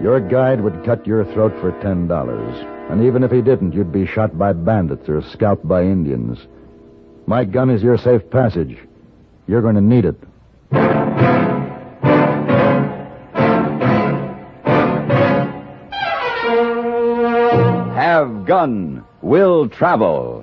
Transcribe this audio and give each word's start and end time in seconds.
Your 0.00 0.20
guide 0.20 0.60
would 0.60 0.84
cut 0.84 1.06
your 1.06 1.24
throat 1.32 1.52
for 1.60 1.72
ten 1.82 2.06
dollars. 2.06 2.56
And 2.90 3.02
even 3.04 3.24
if 3.24 3.30
he 3.30 3.42
didn't, 3.42 3.72
you'd 3.74 3.92
be 3.92 4.06
shot 4.06 4.38
by 4.38 4.52
bandits 4.52 5.08
or 5.08 5.20
scalped 5.22 5.66
by 5.66 5.82
Indians. 5.82 6.38
My 7.26 7.44
gun 7.44 7.68
is 7.68 7.82
your 7.82 7.98
safe 7.98 8.30
passage. 8.30 8.78
You're 9.46 9.60
going 9.62 9.74
to 9.74 9.80
need 9.80 10.04
it. 10.04 10.16
Have 17.94 18.46
Gun 18.46 19.04
Will 19.22 19.68
Travel. 19.68 20.42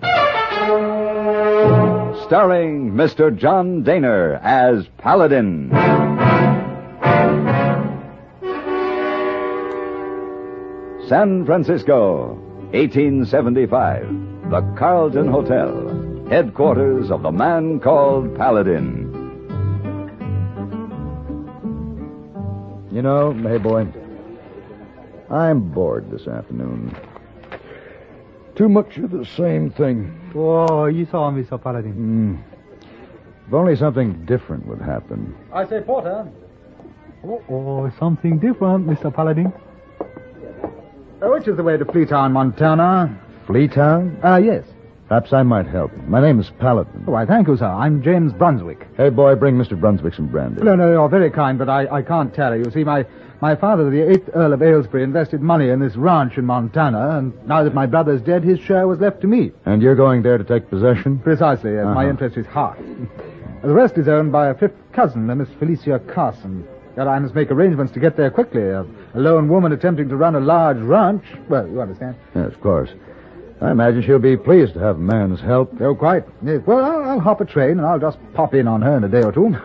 Starring 2.25 2.91
Mr. 2.91 3.35
John 3.35 3.83
Dehner 3.83 4.39
as 4.43 4.85
Paladin. 4.97 5.69
San 11.07 11.45
Francisco, 11.45 12.33
1875. 12.71 14.49
The 14.49 14.61
Carlton 14.75 15.27
Hotel, 15.27 16.25
headquarters 16.29 17.11
of 17.11 17.21
the 17.21 17.31
man 17.31 17.79
called 17.79 18.35
Paladin. 18.35 19.11
You 22.91 23.03
know, 23.03 23.33
hey 23.33 23.59
boy, 23.59 23.87
I'm 25.29 25.69
bored 25.69 26.09
this 26.09 26.27
afternoon. 26.27 26.95
Too 28.55 28.67
much 28.67 28.97
of 28.97 29.11
the 29.11 29.25
same 29.25 29.69
thing. 29.69 30.31
Oh, 30.33 30.85
you 30.85 31.05
saw 31.11 31.29
me, 31.29 31.43
Mr. 31.43 31.61
Paladin. 31.61 31.93
Hmm. 31.93 32.35
If 33.47 33.53
only 33.53 33.75
something 33.75 34.25
different 34.25 34.65
would 34.65 34.81
happen. 34.81 35.35
I 35.53 35.67
say, 35.67 35.81
Porter. 35.81 36.27
Oh, 37.23 37.43
oh, 37.47 37.91
something 37.99 38.39
different, 38.39 38.87
Mr. 38.87 39.13
Paladin. 39.13 39.53
Uh, 41.21 41.27
which 41.29 41.47
is 41.47 41.55
the 41.57 41.63
way 41.63 41.77
to 41.77 41.85
Fleetown, 41.85 42.31
Montana? 42.31 43.17
Fleetown? 43.47 44.23
Uh, 44.23 44.37
yes. 44.37 44.63
Perhaps 45.07 45.33
I 45.33 45.43
might 45.43 45.67
help. 45.67 45.93
My 46.07 46.19
name 46.19 46.39
is 46.39 46.49
Paladin. 46.59 47.05
Why, 47.05 47.25
thank 47.25 47.47
you, 47.47 47.55
sir. 47.57 47.65
I'm 47.67 48.01
James 48.01 48.33
Brunswick. 48.33 48.87
Hey, 48.97 49.09
boy, 49.09 49.35
bring 49.35 49.55
Mr. 49.55 49.79
Brunswick 49.79 50.15
some 50.15 50.27
brandy. 50.27 50.63
No, 50.63 50.75
no, 50.75 50.91
you're 50.91 51.09
very 51.09 51.29
kind, 51.29 51.57
but 51.59 51.69
I, 51.69 51.87
I 51.87 52.01
can't 52.01 52.33
tell 52.33 52.55
you. 52.55 52.63
You 52.65 52.71
see, 52.71 52.83
my, 52.83 53.05
my 53.39 53.55
father, 53.55 53.89
the 53.91 54.01
eighth 54.09 54.29
Earl 54.33 54.53
of 54.53 54.63
Aylesbury, 54.63 55.03
invested 55.03 55.41
money 55.41 55.69
in 55.69 55.79
this 55.79 55.95
ranch 55.95 56.37
in 56.37 56.45
Montana, 56.45 57.17
and 57.19 57.47
now 57.47 57.63
that 57.63 57.75
my 57.75 57.85
brother's 57.85 58.21
dead, 58.21 58.43
his 58.43 58.59
share 58.59 58.87
was 58.87 58.99
left 58.99 59.21
to 59.21 59.27
me. 59.27 59.51
And 59.65 59.81
you're 59.81 59.95
going 59.95 60.23
there 60.23 60.39
to 60.39 60.43
take 60.43 60.69
possession? 60.71 61.19
Precisely. 61.19 61.71
My 61.73 61.81
Uh-huh. 62.05 62.09
interest 62.09 62.35
is 62.37 62.47
half. 62.47 62.75
the 63.61 63.73
rest 63.73 63.97
is 63.99 64.07
owned 64.07 64.31
by 64.31 64.47
a 64.49 64.55
fifth 64.55 64.75
cousin, 64.91 65.29
a 65.29 65.35
Miss 65.35 65.49
Felicia 65.59 65.99
Carson. 65.99 66.67
Yet 66.97 67.07
I 67.07 67.19
must 67.19 67.35
make 67.35 67.51
arrangements 67.51 67.91
to 67.93 67.99
get 67.99 68.15
there 68.15 68.31
quickly. 68.31 68.61
A, 68.61 68.81
a 69.13 69.19
lone 69.19 69.49
woman 69.49 69.71
attempting 69.73 70.07
to 70.09 70.15
run 70.15 70.35
a 70.35 70.39
large 70.39 70.77
ranch. 70.77 71.25
Well, 71.49 71.67
you 71.67 71.81
understand. 71.81 72.15
Yes, 72.33 72.53
of 72.53 72.61
course. 72.61 72.89
I 73.61 73.71
imagine 73.71 74.01
she'll 74.03 74.19
be 74.19 74.37
pleased 74.37 74.73
to 74.73 74.79
have 74.79 74.95
a 74.97 74.99
man's 74.99 75.39
help. 75.41 75.73
Oh, 75.81 75.95
quite. 75.95 76.23
Yes. 76.43 76.61
Well, 76.65 76.83
I'll, 76.83 77.03
I'll 77.11 77.19
hop 77.19 77.41
a 77.41 77.45
train, 77.45 77.71
and 77.71 77.85
I'll 77.85 77.99
just 77.99 78.17
pop 78.33 78.53
in 78.53 78.67
on 78.67 78.81
her 78.81 78.97
in 78.97 79.03
a 79.03 79.09
day 79.09 79.23
or 79.23 79.31
two. 79.31 79.55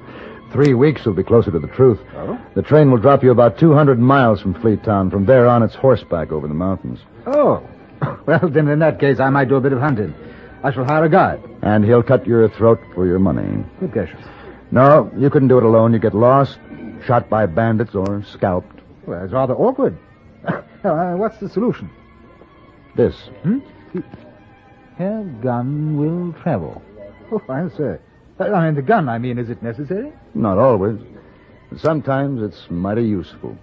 Three 0.52 0.72
weeks 0.72 1.04
will 1.04 1.12
be 1.12 1.22
closer 1.22 1.50
to 1.50 1.58
the 1.58 1.68
truth. 1.68 1.98
Oh? 2.14 2.38
The 2.54 2.62
train 2.62 2.90
will 2.90 2.98
drop 2.98 3.22
you 3.22 3.30
about 3.30 3.58
200 3.58 3.98
miles 3.98 4.40
from 4.40 4.54
Fleet 4.54 4.82
Town. 4.82 5.10
From 5.10 5.26
there 5.26 5.46
on, 5.46 5.62
it's 5.62 5.74
horseback 5.74 6.32
over 6.32 6.48
the 6.48 6.54
mountains. 6.54 7.00
Oh. 7.26 7.62
Well, 8.26 8.48
then 8.50 8.68
in 8.68 8.78
that 8.80 9.00
case, 9.00 9.18
I 9.18 9.30
might 9.30 9.48
do 9.48 9.56
a 9.56 9.60
bit 9.60 9.72
of 9.72 9.80
hunting. 9.80 10.14
I 10.62 10.70
shall 10.70 10.84
hire 10.84 11.04
a 11.04 11.08
guide. 11.08 11.42
And 11.62 11.82
he'll 11.82 12.02
cut 12.02 12.26
your 12.26 12.46
throat 12.50 12.78
for 12.94 13.06
your 13.06 13.18
money. 13.18 13.64
Good 13.80 13.90
gracious. 13.90 14.20
No, 14.70 15.10
you 15.16 15.30
couldn't 15.30 15.48
do 15.48 15.56
it 15.56 15.64
alone. 15.64 15.94
You 15.94 15.98
get 15.98 16.14
lost, 16.14 16.58
shot 17.04 17.28
by 17.28 17.46
bandits, 17.46 17.94
or 17.94 18.22
scalped. 18.24 18.80
Well, 19.06 19.24
it's 19.24 19.32
rather 19.32 19.54
awkward. 19.54 19.98
uh, 20.46 21.14
what's 21.14 21.38
the 21.38 21.48
solution? 21.48 21.90
This. 22.96 23.14
Her 24.96 25.22
gun 25.42 25.96
will 25.96 26.32
travel. 26.42 26.82
Oh, 27.30 27.42
I 27.48 27.68
say. 27.76 27.98
Uh, 28.40 28.52
I 28.52 28.66
mean, 28.66 28.74
the 28.74 28.82
gun, 28.82 29.08
I 29.08 29.18
mean, 29.18 29.38
is 29.38 29.50
it 29.50 29.62
necessary? 29.62 30.12
Not 30.34 30.58
always. 30.58 30.98
Sometimes 31.76 32.42
it's 32.42 32.70
mighty 32.70 33.04
useful. 33.04 33.56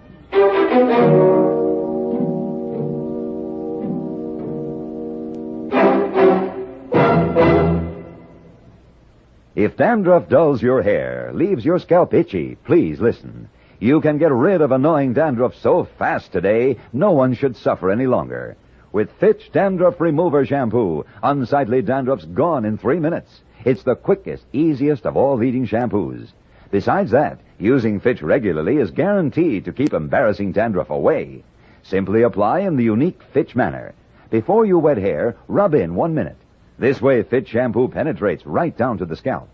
If 9.56 9.78
dandruff 9.78 10.28
dulls 10.28 10.62
your 10.62 10.82
hair, 10.82 11.30
leaves 11.32 11.64
your 11.64 11.78
scalp 11.78 12.12
itchy, 12.12 12.58
please 12.66 13.00
listen. 13.00 13.48
You 13.80 14.02
can 14.02 14.18
get 14.18 14.30
rid 14.30 14.60
of 14.60 14.70
annoying 14.70 15.14
dandruff 15.14 15.54
so 15.54 15.84
fast 15.98 16.30
today, 16.30 16.76
no 16.92 17.12
one 17.12 17.32
should 17.32 17.56
suffer 17.56 17.90
any 17.90 18.06
longer. 18.06 18.58
With 18.92 19.10
Fitch 19.12 19.50
Dandruff 19.52 19.98
Remover 19.98 20.44
Shampoo, 20.44 21.06
unsightly 21.22 21.80
dandruff's 21.80 22.26
gone 22.26 22.66
in 22.66 22.76
three 22.76 23.00
minutes. 23.00 23.40
It's 23.64 23.82
the 23.82 23.96
quickest, 23.96 24.44
easiest 24.52 25.06
of 25.06 25.16
all 25.16 25.38
leading 25.38 25.66
shampoos. 25.66 26.34
Besides 26.70 27.10
that, 27.12 27.40
using 27.58 27.98
Fitch 27.98 28.20
regularly 28.20 28.76
is 28.76 28.90
guaranteed 28.90 29.64
to 29.64 29.72
keep 29.72 29.94
embarrassing 29.94 30.52
dandruff 30.52 30.90
away. 30.90 31.42
Simply 31.82 32.24
apply 32.24 32.60
in 32.60 32.76
the 32.76 32.84
unique 32.84 33.22
Fitch 33.32 33.56
manner. 33.56 33.94
Before 34.28 34.66
you 34.66 34.78
wet 34.78 34.98
hair, 34.98 35.34
rub 35.48 35.74
in 35.74 35.94
one 35.94 36.12
minute. 36.12 36.36
This 36.78 37.00
way, 37.00 37.22
Fitch 37.22 37.48
shampoo 37.48 37.88
penetrates 37.88 38.46
right 38.46 38.76
down 38.76 38.98
to 38.98 39.06
the 39.06 39.16
scalp. 39.16 39.48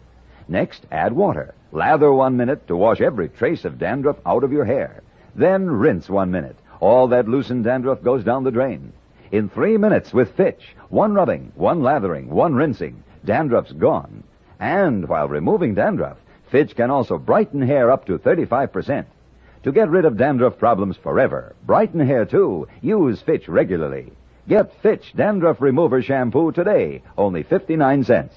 Next, 0.48 0.86
add 0.90 1.12
water. 1.12 1.54
Lather 1.70 2.12
one 2.12 2.36
minute 2.36 2.66
to 2.66 2.76
wash 2.76 3.00
every 3.00 3.28
trace 3.28 3.64
of 3.64 3.78
dandruff 3.78 4.16
out 4.26 4.44
of 4.44 4.52
your 4.52 4.64
hair. 4.64 5.02
Then 5.34 5.70
rinse 5.70 6.10
one 6.10 6.30
minute. 6.30 6.56
All 6.80 7.06
that 7.08 7.28
loosened 7.28 7.64
dandruff 7.64 8.02
goes 8.02 8.24
down 8.24 8.44
the 8.44 8.50
drain. 8.50 8.92
In 9.30 9.48
three 9.48 9.78
minutes 9.78 10.12
with 10.12 10.36
Fitch, 10.36 10.74
one 10.88 11.14
rubbing, 11.14 11.52
one 11.54 11.82
lathering, 11.82 12.28
one 12.28 12.54
rinsing, 12.54 13.02
dandruff's 13.24 13.72
gone. 13.72 14.24
And 14.60 15.08
while 15.08 15.28
removing 15.28 15.74
dandruff, 15.74 16.18
Fitch 16.50 16.76
can 16.76 16.90
also 16.90 17.18
brighten 17.18 17.62
hair 17.62 17.90
up 17.90 18.04
to 18.06 18.18
35%. 18.18 19.06
To 19.62 19.72
get 19.72 19.88
rid 19.88 20.04
of 20.04 20.16
dandruff 20.16 20.58
problems 20.58 20.96
forever, 20.96 21.54
brighten 21.64 22.00
hair 22.00 22.24
too, 22.24 22.66
use 22.82 23.22
Fitch 23.22 23.48
regularly. 23.48 24.12
Get 24.52 24.82
Fitch 24.82 25.14
Dandruff 25.16 25.62
Remover 25.62 26.02
Shampoo 26.02 26.52
today, 26.52 27.00
only 27.16 27.42
59 27.42 28.04
cents. 28.04 28.34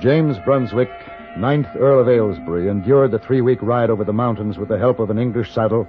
James 0.00 0.38
Brunswick, 0.46 0.88
ninth 1.36 1.66
Earl 1.78 2.00
of 2.00 2.08
Aylesbury, 2.08 2.70
endured 2.70 3.10
the 3.10 3.18
three-week 3.18 3.58
ride 3.60 3.90
over 3.90 4.04
the 4.04 4.14
mountains 4.14 4.56
with 4.56 4.70
the 4.70 4.78
help 4.78 4.98
of 4.98 5.10
an 5.10 5.18
English 5.18 5.52
saddle, 5.52 5.86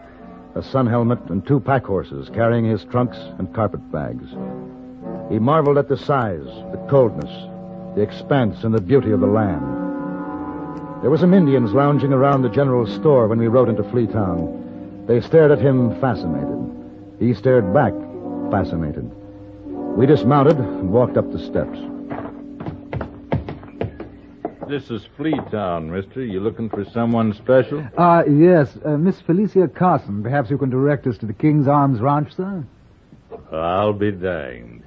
a 0.56 0.62
sun 0.62 0.86
helmet, 0.86 1.20
and 1.30 1.48
two 1.48 1.62
pack 1.62 1.86
horses 1.86 2.28
carrying 2.34 2.66
his 2.66 2.84
trunks 2.84 3.18
and 3.40 3.56
carpet 3.56 3.90
bags. 3.90 4.30
He 5.32 5.40
marveled 5.40 5.78
at 5.78 5.88
the 5.88 5.96
size, 5.96 6.44
the 6.44 6.86
coldness, 6.90 7.32
the 7.96 8.02
expanse, 8.02 8.66
and 8.66 8.76
the 8.76 8.82
beauty 8.82 9.12
of 9.12 9.22
the 9.22 9.28
land. 9.28 9.83
There 11.04 11.10
were 11.10 11.18
some 11.18 11.34
Indians 11.34 11.74
lounging 11.74 12.14
around 12.14 12.44
the 12.44 12.50
general 12.50 12.88
store 12.88 13.28
when 13.28 13.38
we 13.38 13.48
rode 13.48 13.68
into 13.68 13.84
Fleetown. 13.84 15.06
They 15.06 15.20
stared 15.20 15.52
at 15.52 15.60
him 15.60 16.00
fascinated. 16.00 17.20
He 17.20 17.34
stared 17.34 17.74
back, 17.74 17.92
fascinated. 18.50 19.12
We 19.98 20.06
dismounted 20.06 20.56
and 20.58 20.94
walked 20.94 21.18
up 21.18 21.30
the 21.30 21.40
steps. 21.40 21.78
This 24.70 24.90
is 24.90 25.06
Fleetown, 25.20 25.90
mister. 25.90 26.24
You 26.24 26.40
looking 26.40 26.70
for 26.70 26.86
someone 26.86 27.34
special? 27.34 27.86
Uh, 27.98 28.24
yes, 28.26 28.70
uh, 28.86 28.96
Miss 28.96 29.20
Felicia 29.20 29.68
Carson. 29.68 30.24
Perhaps 30.24 30.50
you 30.50 30.58
can 30.58 30.70
direct 30.70 31.06
us 31.06 31.18
to 31.18 31.26
the 31.26 31.34
King's 31.34 31.68
Arms 31.68 32.00
Ranch, 32.00 32.34
sir? 32.34 32.64
I'll 33.52 33.92
be 33.92 34.12
danged. 34.12 34.86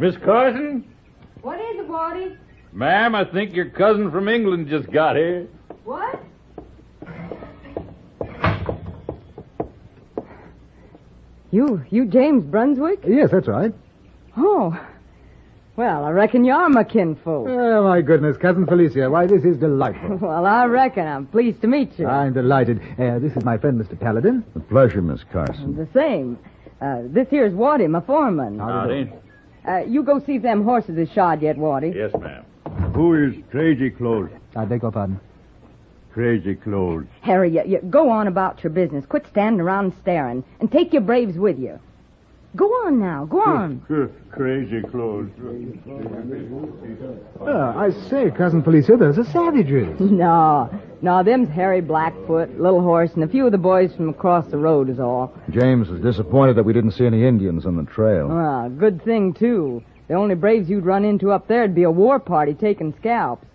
Miss 0.00 0.16
Carson? 0.16 0.92
What 1.42 1.60
is 1.60 1.78
it, 1.78 1.88
Waddy? 1.88 2.36
Ma'am, 2.72 3.14
I 3.14 3.24
think 3.24 3.54
your 3.54 3.66
cousin 3.70 4.10
from 4.10 4.28
England 4.28 4.68
just 4.68 4.90
got 4.90 5.16
here. 5.16 5.46
What? 5.84 6.20
You, 11.50 11.82
you 11.90 12.06
James 12.06 12.44
Brunswick? 12.44 13.00
Yes, 13.06 13.30
that's 13.30 13.46
right. 13.46 13.72
Oh. 14.36 14.78
Well, 15.76 16.04
I 16.04 16.10
reckon 16.10 16.44
you're 16.44 16.68
my 16.68 16.84
kinfolk. 16.84 17.48
Oh, 17.48 17.82
my 17.84 18.00
goodness, 18.02 18.36
Cousin 18.36 18.66
Felicia. 18.66 19.10
Why, 19.10 19.26
this 19.26 19.42
is 19.44 19.56
delightful. 19.58 20.18
Well, 20.22 20.46
I 20.46 20.64
reckon 20.64 21.06
I'm 21.06 21.26
pleased 21.26 21.60
to 21.62 21.66
meet 21.66 21.98
you. 21.98 22.06
I'm 22.06 22.32
delighted. 22.32 22.80
Uh, 22.98 23.18
this 23.18 23.32
is 23.36 23.44
my 23.44 23.56
friend, 23.58 23.80
Mr. 23.82 23.98
Paladin. 23.98 24.44
A 24.54 24.60
pleasure, 24.60 25.00
Miss 25.02 25.24
Carson. 25.32 25.74
The 25.76 25.88
same. 25.94 26.38
Uh, 26.80 27.02
this 27.04 27.28
here's 27.30 27.54
Waddy, 27.54 27.86
my 27.86 28.00
foreman. 28.00 28.58
Howdy. 28.58 29.12
Uh, 29.66 29.78
you 29.86 30.02
go 30.02 30.18
see 30.20 30.36
if 30.36 30.42
them 30.42 30.64
horses 30.64 30.96
is 30.98 31.10
shod 31.12 31.40
yet, 31.42 31.56
Waddy. 31.56 31.92
Yes, 31.94 32.12
ma'am. 32.18 32.44
Who 32.94 33.14
is 33.14 33.34
Crazy 33.50 33.90
Clothes? 33.90 34.30
I 34.54 34.64
beg 34.64 34.82
your 34.82 34.92
pardon. 34.92 35.18
Crazy 36.12 36.54
Clothes. 36.54 37.06
Harry, 37.22 37.50
you, 37.50 37.62
you 37.66 37.78
go 37.78 38.10
on 38.10 38.26
about 38.26 38.62
your 38.62 38.70
business. 38.70 39.06
Quit 39.06 39.26
standing 39.30 39.60
around 39.60 39.94
staring. 40.02 40.44
And 40.60 40.70
take 40.70 40.92
your 40.92 41.02
braves 41.02 41.38
with 41.38 41.58
you. 41.58 41.78
Go 42.54 42.66
on 42.66 43.00
now. 43.00 43.24
Go 43.24 43.40
on. 43.40 43.80
Crazy 44.30 44.82
clothes. 44.82 45.30
Uh, 47.40 47.72
I 47.74 47.90
say, 48.10 48.30
Cousin 48.30 48.62
Felicia, 48.62 48.98
those 48.98 49.18
are 49.18 49.24
savages. 49.24 49.98
no. 50.00 50.68
No, 51.00 51.22
them's 51.22 51.48
Harry 51.48 51.80
Blackfoot, 51.80 52.50
Little 52.60 52.82
Horse, 52.82 53.12
and 53.14 53.24
a 53.24 53.28
few 53.28 53.46
of 53.46 53.52
the 53.52 53.58
boys 53.58 53.94
from 53.94 54.10
across 54.10 54.46
the 54.48 54.58
road 54.58 54.90
is 54.90 55.00
all. 55.00 55.32
James 55.48 55.88
was 55.88 56.00
disappointed 56.00 56.56
that 56.56 56.64
we 56.64 56.74
didn't 56.74 56.92
see 56.92 57.06
any 57.06 57.26
Indians 57.26 57.64
on 57.64 57.76
the 57.76 57.84
trail. 57.84 58.28
Well, 58.28 58.68
good 58.68 59.02
thing, 59.02 59.32
too. 59.32 59.82
The 60.12 60.18
only 60.18 60.34
braves 60.34 60.68
you'd 60.68 60.84
run 60.84 61.06
into 61.06 61.32
up 61.32 61.48
there'd 61.48 61.74
be 61.74 61.84
a 61.84 61.90
war 61.90 62.20
party 62.20 62.52
taking 62.52 62.92
scalps. 62.98 63.46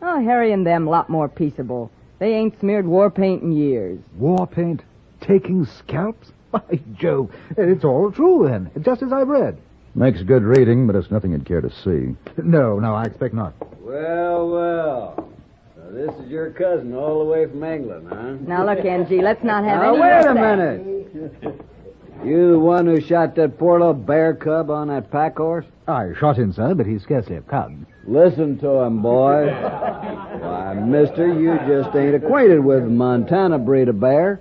Oh, 0.00 0.18
Harry 0.24 0.50
and 0.50 0.66
them 0.66 0.86
lot 0.86 1.10
more 1.10 1.28
peaceable. 1.28 1.90
They 2.20 2.32
ain't 2.32 2.58
smeared 2.58 2.86
war 2.86 3.10
paint 3.10 3.42
in 3.42 3.52
years. 3.52 3.98
War 4.16 4.46
paint? 4.46 4.82
Taking 5.20 5.66
scalps? 5.66 6.32
By 6.52 6.80
Jove, 6.94 7.30
it's 7.58 7.84
all 7.84 8.10
true 8.10 8.48
then, 8.48 8.70
just 8.82 9.02
as 9.02 9.12
I've 9.12 9.28
read. 9.28 9.58
Makes 9.94 10.22
good 10.22 10.42
reading, 10.42 10.86
but 10.86 10.96
it's 10.96 11.10
nothing 11.10 11.32
you'd 11.32 11.44
care 11.44 11.60
to 11.60 11.68
see. 11.68 12.16
No, 12.42 12.78
no, 12.78 12.94
I 12.94 13.02
expect 13.02 13.34
not. 13.34 13.52
Well, 13.82 14.48
well. 14.48 15.28
So 15.76 15.92
this 15.92 16.14
is 16.24 16.30
your 16.30 16.50
cousin 16.50 16.94
all 16.94 17.18
the 17.18 17.30
way 17.30 17.44
from 17.44 17.62
England, 17.62 18.08
huh? 18.08 18.36
Now, 18.40 18.64
look, 18.64 18.82
NG, 18.82 19.20
let's 19.20 19.44
not 19.44 19.64
have 19.64 19.82
Now, 19.82 19.92
any... 19.92 20.00
wait 20.00 20.24
a 20.24 20.34
minute. 20.34 21.60
You 22.24 22.52
the 22.52 22.58
one 22.58 22.86
who 22.86 23.00
shot 23.00 23.34
that 23.36 23.58
poor 23.58 23.78
little 23.78 23.94
bear 23.94 24.34
cub 24.34 24.70
on 24.70 24.88
that 24.88 25.10
pack 25.10 25.36
horse? 25.36 25.66
I 25.86 26.12
shot 26.18 26.36
him, 26.36 26.52
sir, 26.52 26.74
but 26.74 26.86
he's 26.86 27.02
scarcely 27.02 27.36
a 27.36 27.40
cub. 27.42 27.72
Listen 28.04 28.58
to 28.58 28.68
him, 28.80 29.02
boy. 29.02 29.46
Why, 29.46 30.74
mister, 30.74 31.28
you 31.28 31.56
just 31.66 31.94
ain't 31.94 32.16
acquainted 32.16 32.64
with 32.64 32.84
Montana 32.84 33.58
breed 33.58 33.88
of 33.88 34.00
bear. 34.00 34.40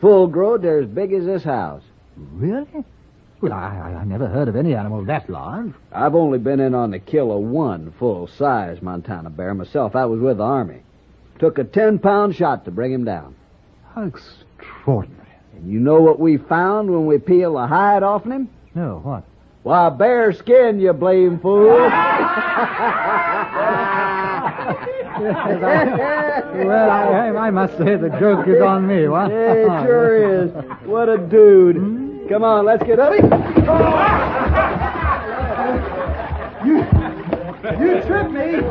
Full 0.00 0.26
grown, 0.26 0.60
they're 0.60 0.80
as 0.80 0.88
big 0.88 1.12
as 1.12 1.24
this 1.24 1.42
house. 1.42 1.82
Really? 2.16 2.84
Well, 3.40 3.52
I, 3.52 3.76
I, 3.76 4.00
I 4.00 4.04
never 4.04 4.26
heard 4.26 4.48
of 4.48 4.56
any 4.56 4.74
animal 4.74 5.04
that 5.04 5.30
large. 5.30 5.72
I've 5.92 6.14
only 6.14 6.38
been 6.38 6.60
in 6.60 6.74
on 6.74 6.90
the 6.90 6.98
kill 6.98 7.30
of 7.30 7.42
one 7.42 7.92
full-size 7.98 8.82
Montana 8.82 9.30
bear 9.30 9.54
myself. 9.54 9.96
I 9.96 10.06
was 10.06 10.20
with 10.20 10.38
the 10.38 10.44
Army. 10.44 10.82
Took 11.38 11.58
a 11.58 11.64
ten-pound 11.64 12.34
shot 12.34 12.64
to 12.64 12.70
bring 12.70 12.92
him 12.92 13.04
down. 13.04 13.34
How 13.94 14.04
extraordinary. 14.04 15.17
And 15.58 15.72
you 15.72 15.80
know 15.80 16.00
what 16.00 16.20
we 16.20 16.36
found 16.36 16.90
when 16.90 17.06
we 17.06 17.18
peeled 17.18 17.56
the 17.56 17.66
hide 17.66 18.02
off 18.02 18.24
him? 18.24 18.48
No, 18.74 19.00
what? 19.02 19.24
Why, 19.64 19.90
bare 19.90 20.32
skin, 20.32 20.78
you 20.78 20.92
blame 20.92 21.40
fool. 21.40 21.66
well, 21.68 21.90
I, 26.90 27.32
I 27.36 27.50
must 27.50 27.76
say 27.76 27.96
the 27.96 28.16
joke 28.20 28.46
is 28.46 28.62
on 28.62 28.86
me, 28.86 29.08
what? 29.08 29.30
Yeah, 29.30 29.82
it 29.82 29.82
sure 29.86 30.44
is. 30.44 30.52
What 30.86 31.08
a 31.08 31.18
dude. 31.18 32.28
Come 32.28 32.44
on, 32.44 32.64
let's 32.64 32.84
get 32.84 33.00
up. 33.00 33.12
You 36.64 36.76
you 37.64 38.02
tripped 38.02 38.30
me! 38.30 38.62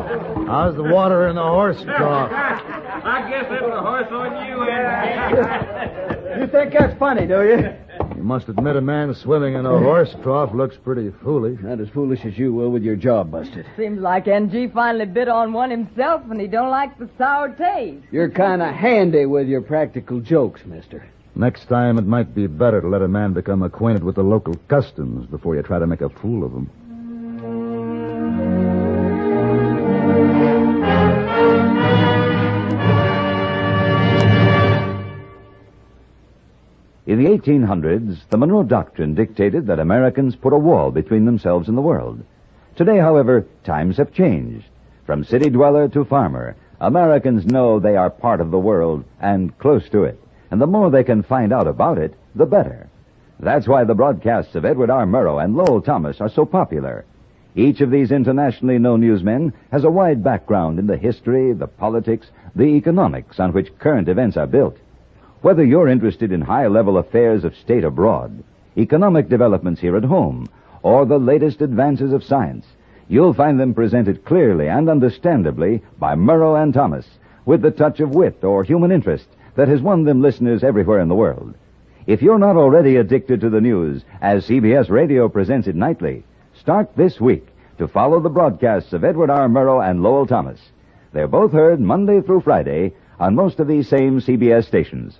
How's 0.46 0.74
the 0.74 0.82
water 0.82 1.28
in 1.28 1.36
the 1.36 1.42
horse 1.42 1.82
trough? 1.82 2.32
I 3.04 3.28
guess 3.28 3.46
that's 3.48 3.64
the 3.64 3.80
horse 3.80 4.08
on 4.10 4.46
you, 4.46 4.62
eh? 4.62 4.72
Andy. 4.72 6.07
You 6.48 6.52
think 6.52 6.72
that's 6.72 6.98
funny, 6.98 7.26
do 7.26 7.42
you? 7.42 7.76
You 8.16 8.24
must 8.24 8.48
admit 8.48 8.74
a 8.74 8.80
man 8.80 9.14
swimming 9.14 9.54
in 9.54 9.64
a 9.64 9.78
horse 9.78 10.12
trough 10.22 10.52
looks 10.52 10.76
pretty 10.76 11.12
foolish. 11.22 11.60
Not 11.60 11.78
as 11.78 11.88
foolish 11.90 12.24
as 12.24 12.36
you 12.36 12.52
will 12.52 12.70
with 12.70 12.82
your 12.82 12.96
jaw 12.96 13.22
busted. 13.22 13.64
Seems 13.76 14.00
like 14.00 14.26
NG 14.26 14.72
finally 14.72 15.06
bit 15.06 15.28
on 15.28 15.52
one 15.52 15.70
himself, 15.70 16.22
and 16.28 16.40
he 16.40 16.48
don't 16.48 16.70
like 16.70 16.98
the 16.98 17.08
sour 17.16 17.50
taste. 17.50 18.04
You're 18.10 18.30
kind 18.30 18.60
of 18.60 18.74
handy 18.74 19.24
with 19.26 19.46
your 19.46 19.60
practical 19.60 20.20
jokes, 20.20 20.64
mister. 20.64 21.06
Next 21.36 21.66
time, 21.66 21.96
it 21.96 22.06
might 22.06 22.34
be 22.34 22.48
better 22.48 22.80
to 22.80 22.88
let 22.88 23.02
a 23.02 23.08
man 23.08 23.34
become 23.34 23.62
acquainted 23.62 24.02
with 24.02 24.16
the 24.16 24.24
local 24.24 24.54
customs 24.68 25.26
before 25.26 25.54
you 25.54 25.62
try 25.62 25.78
to 25.78 25.86
make 25.86 26.00
a 26.00 26.08
fool 26.08 26.44
of 26.44 26.52
him. 26.52 26.70
In 37.08 37.24
the 37.24 37.30
1800s, 37.30 38.18
the 38.28 38.36
Monroe 38.36 38.64
Doctrine 38.64 39.14
dictated 39.14 39.66
that 39.66 39.78
Americans 39.78 40.36
put 40.36 40.52
a 40.52 40.58
wall 40.58 40.90
between 40.90 41.24
themselves 41.24 41.66
and 41.66 41.74
the 41.74 41.80
world. 41.80 42.22
Today, 42.76 42.98
however, 42.98 43.46
times 43.64 43.96
have 43.96 44.12
changed. 44.12 44.66
From 45.06 45.24
city 45.24 45.48
dweller 45.48 45.88
to 45.88 46.04
farmer, 46.04 46.54
Americans 46.82 47.46
know 47.46 47.80
they 47.80 47.96
are 47.96 48.10
part 48.10 48.42
of 48.42 48.50
the 48.50 48.58
world 48.58 49.04
and 49.22 49.56
close 49.56 49.88
to 49.88 50.04
it. 50.04 50.20
And 50.50 50.60
the 50.60 50.66
more 50.66 50.90
they 50.90 51.02
can 51.02 51.22
find 51.22 51.50
out 51.50 51.66
about 51.66 51.96
it, 51.96 52.12
the 52.34 52.44
better. 52.44 52.90
That's 53.40 53.66
why 53.66 53.84
the 53.84 53.94
broadcasts 53.94 54.54
of 54.54 54.66
Edward 54.66 54.90
R. 54.90 55.06
Murrow 55.06 55.42
and 55.42 55.56
Lowell 55.56 55.80
Thomas 55.80 56.20
are 56.20 56.28
so 56.28 56.44
popular. 56.44 57.06
Each 57.56 57.80
of 57.80 57.90
these 57.90 58.12
internationally 58.12 58.78
known 58.78 59.00
newsmen 59.00 59.54
has 59.72 59.84
a 59.84 59.90
wide 59.90 60.22
background 60.22 60.78
in 60.78 60.86
the 60.86 60.98
history, 60.98 61.54
the 61.54 61.68
politics, 61.68 62.26
the 62.54 62.64
economics 62.64 63.40
on 63.40 63.54
which 63.54 63.78
current 63.78 64.10
events 64.10 64.36
are 64.36 64.46
built. 64.46 64.76
Whether 65.40 65.64
you're 65.64 65.86
interested 65.86 66.32
in 66.32 66.40
high 66.40 66.66
level 66.66 66.98
affairs 66.98 67.44
of 67.44 67.54
state 67.54 67.84
abroad, 67.84 68.42
economic 68.76 69.28
developments 69.28 69.80
here 69.80 69.96
at 69.96 70.04
home, 70.04 70.48
or 70.82 71.06
the 71.06 71.18
latest 71.18 71.62
advances 71.62 72.12
of 72.12 72.24
science, 72.24 72.66
you'll 73.08 73.34
find 73.34 73.58
them 73.58 73.72
presented 73.72 74.24
clearly 74.24 74.68
and 74.68 74.90
understandably 74.90 75.80
by 75.96 76.16
Murrow 76.16 76.60
and 76.60 76.74
Thomas, 76.74 77.06
with 77.46 77.62
the 77.62 77.70
touch 77.70 78.00
of 78.00 78.16
wit 78.16 78.42
or 78.42 78.64
human 78.64 78.90
interest 78.90 79.28
that 79.54 79.68
has 79.68 79.80
won 79.80 80.02
them 80.04 80.22
listeners 80.22 80.64
everywhere 80.64 80.98
in 80.98 81.08
the 81.08 81.14
world. 81.14 81.54
If 82.06 82.20
you're 82.20 82.38
not 82.38 82.56
already 82.56 82.96
addicted 82.96 83.40
to 83.42 83.50
the 83.50 83.60
news, 83.60 84.02
as 84.20 84.48
CBS 84.48 84.90
Radio 84.90 85.28
presents 85.28 85.68
it 85.68 85.76
nightly, 85.76 86.24
start 86.58 86.96
this 86.96 87.20
week 87.20 87.46
to 87.78 87.86
follow 87.86 88.18
the 88.18 88.28
broadcasts 88.28 88.92
of 88.92 89.04
Edward 89.04 89.30
R. 89.30 89.48
Murrow 89.48 89.88
and 89.88 90.02
Lowell 90.02 90.26
Thomas. 90.26 90.58
They're 91.12 91.28
both 91.28 91.52
heard 91.52 91.80
Monday 91.80 92.22
through 92.22 92.40
Friday 92.40 92.92
on 93.20 93.34
most 93.34 93.58
of 93.58 93.66
these 93.66 93.88
same 93.88 94.20
CBS 94.20 94.66
stations. 94.66 95.18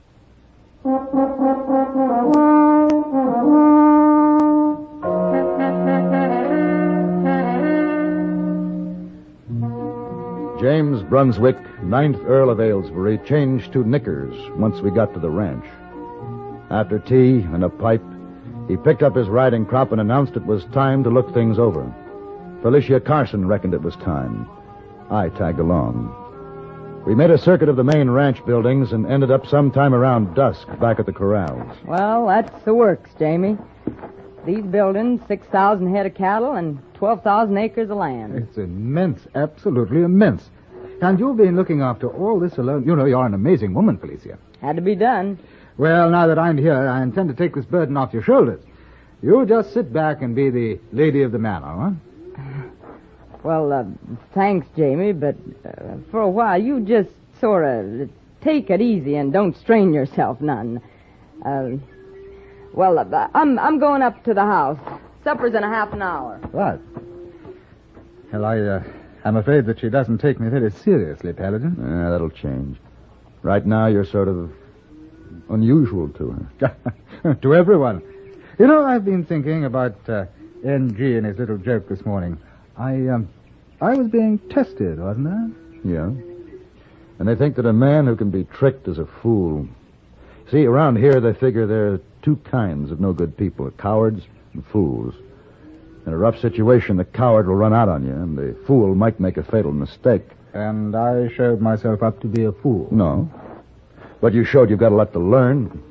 James 10.61 11.03
Brunswick, 11.05 11.57
ninth 11.83 12.19
Earl 12.27 12.51
of 12.51 12.61
Aylesbury, 12.61 13.19
changed 13.25 13.73
to 13.73 13.85
knickers 13.85 14.35
once 14.57 14.81
we 14.81 14.91
got 14.91 15.15
to 15.15 15.21
the 15.21 15.31
ranch. 15.31 15.65
After 16.71 16.99
tea 16.99 17.41
and 17.53 17.65
a 17.65 17.69
pipe, 17.69 18.03
he 18.69 18.77
picked 18.77 19.03
up 19.03 19.17
his 19.17 19.29
riding 19.29 19.65
crop 19.65 19.93
and 19.93 20.01
announced 20.01 20.37
it 20.37 20.45
was 20.45 20.65
time 20.67 21.03
to 21.05 21.11
look 21.11 21.33
things 21.33 21.59
over. 21.59 21.93
Felicia 22.61 23.01
Carson 23.01 23.47
reckoned 23.47 23.73
it 23.73 23.83
was 23.83 23.95
time. 23.97 24.49
I 25.11 25.29
tagged 25.31 25.61
along. 25.61 26.28
We 27.09 27.15
made 27.15 27.31
a 27.31 27.39
circuit 27.39 27.71
of 27.71 27.77
the 27.77 27.85
main 27.85 28.11
ranch 28.11 28.45
buildings 28.45 28.93
and 28.93 29.07
ended 29.07 29.31
up 29.31 29.47
sometime 29.47 29.95
around 29.95 30.35
dusk 30.35 30.69
back 30.79 31.01
at 31.01 31.07
the 31.07 31.13
corrals. 31.13 31.75
Well, 31.87 32.27
that's 32.27 32.63
the 32.67 32.75
works, 32.75 33.09
Jamie. 33.19 33.57
These 34.45 34.65
buildings, 34.65 35.23
6,000 35.27 35.91
head 35.91 36.05
of 36.05 36.15
cattle 36.15 36.53
and 36.53 36.79
12,000 36.93 37.57
acres 37.57 37.89
of 37.89 37.97
land. 37.97 38.35
It's 38.37 38.59
immense, 38.59 39.27
absolutely 39.35 40.03
immense. 40.03 40.51
And 41.01 41.19
you've 41.19 41.39
been 41.39 41.57
looking 41.57 41.81
after 41.81 42.09
all 42.09 42.39
this 42.39 42.59
alone. 42.59 42.85
You 42.85 42.95
know, 42.95 43.07
you're 43.07 43.25
an 43.25 43.33
amazing 43.33 43.73
woman, 43.73 43.97
Felicia. 43.97 44.37
Had 44.61 44.77
to 44.77 44.83
be 44.83 44.95
done. 44.95 45.39
Well, 45.79 46.11
now 46.11 46.27
that 46.27 46.39
I'm 46.39 46.59
here, 46.59 46.77
I 46.77 47.03
intend 47.03 47.31
to 47.31 47.35
take 47.35 47.55
this 47.55 47.65
burden 47.65 47.97
off 47.97 48.13
your 48.13 48.23
shoulders. 48.23 48.63
You 49.23 49.47
just 49.47 49.73
sit 49.73 49.95
back 49.95 50.21
and 50.21 50.35
be 50.35 50.51
the 50.51 50.79
lady 50.93 51.23
of 51.23 51.33
the 51.33 51.39
manor, 51.39 51.75
huh? 51.75 51.91
Well, 53.43 53.73
uh, 53.73 53.85
thanks, 54.35 54.67
Jamie, 54.77 55.13
but 55.13 55.37
uh, 55.65 55.97
for 56.11 56.21
a 56.21 56.29
while 56.29 56.61
you 56.61 56.81
just 56.81 57.11
sort 57.41 57.65
of 57.65 58.11
take 58.41 58.71
it 58.71 58.81
easy 58.81 59.15
and 59.17 59.33
don't 59.33 59.57
strain 59.57 59.93
yourself 59.93 60.41
none. 60.41 60.81
Uh, 61.45 61.71
well, 62.73 62.99
uh, 62.99 63.29
I'm 63.35 63.59
I'm 63.59 63.79
going 63.79 64.03
up 64.03 64.25
to 64.25 64.35
the 64.35 64.45
house. 64.45 64.79
Supper's 65.25 65.55
in 65.55 65.63
a 65.63 65.69
half 65.69 65.93
an 65.93 66.03
hour. 66.03 66.39
What? 66.53 66.81
Well, 68.33 68.45
I, 68.45 68.59
uh, 68.61 68.83
I'm 69.25 69.37
afraid 69.37 69.67
that 69.67 69.81
she 69.81 69.89
doesn't 69.89 70.19
take 70.19 70.39
me 70.39 70.49
very 70.49 70.71
seriously, 70.71 71.33
Paladin. 71.33 71.77
Yeah, 71.79 72.11
that'll 72.11 72.31
change. 72.31 72.79
Right 73.43 73.65
now, 73.65 73.87
you're 73.87 74.05
sort 74.05 74.29
of 74.29 74.51
unusual 75.49 76.09
to 76.11 76.49
her. 76.61 77.35
to 77.43 77.55
everyone. 77.55 78.03
You 78.59 78.67
know, 78.67 78.85
I've 78.85 79.05
been 79.05 79.25
thinking 79.25 79.65
about 79.65 79.97
uh, 80.09 80.27
N.G. 80.65 81.17
and 81.17 81.25
his 81.27 81.39
little 81.39 81.59
joke 81.59 81.89
this 81.89 82.05
morning. 82.05 82.39
I, 82.79 83.09
um, 83.09 83.29
I 83.81 83.95
was 83.95 84.09
being 84.09 84.39
tested, 84.51 85.01
wasn't 85.01 85.29
I? 85.29 85.49
Yeah. 85.85 86.11
And 87.19 87.29
they 87.29 87.35
think 87.35 87.57
that 87.57 87.67
a 87.67 87.73
man 87.73 88.07
who 88.07 88.15
can 88.15 88.31
be 88.31 88.45
tricked 88.45 88.87
is 88.87 88.99
a 88.99 89.07
fool. 89.21 89.69
See, 90.51 90.65
around 90.65 90.97
here 90.97 91.21
they 91.21 91.33
figure 91.33 91.67
there 91.67 91.95
are 91.95 92.01
two 92.23 92.37
kinds 92.37 92.91
of 92.91 93.01
no 93.01 93.13
good 93.13 93.37
people 93.37 93.71
cowards 93.73 94.23
and 94.55 94.65
fools. 94.67 95.15
In 96.07 96.13
a 96.13 96.17
rough 96.17 96.39
situation, 96.39 96.97
the 96.97 97.05
coward 97.05 97.49
will 97.49 97.57
run 97.57 97.75
out 97.75 97.89
on 97.89 98.07
you, 98.07 98.13
and 98.13 98.39
the 98.39 98.57
fool 98.67 98.95
might 98.95 99.21
make 99.21 99.37
a 99.37 99.43
fatal 99.43 99.73
mistake. 99.73 100.23
And 100.55 100.97
I 100.97 101.29
showed 101.35 101.61
myself 101.61 102.03
up 102.03 102.21
to 102.21 102.27
be 102.27 102.45
a 102.45 102.53
fool. 102.53 102.89
No. 102.91 103.31
But 104.21 104.33
you 104.33 104.45
showed 104.45 104.71
you've 104.71 104.79
got 104.79 104.93
a 104.93 104.95
lot 104.95 105.13
to 105.13 105.19
learn. 105.19 105.83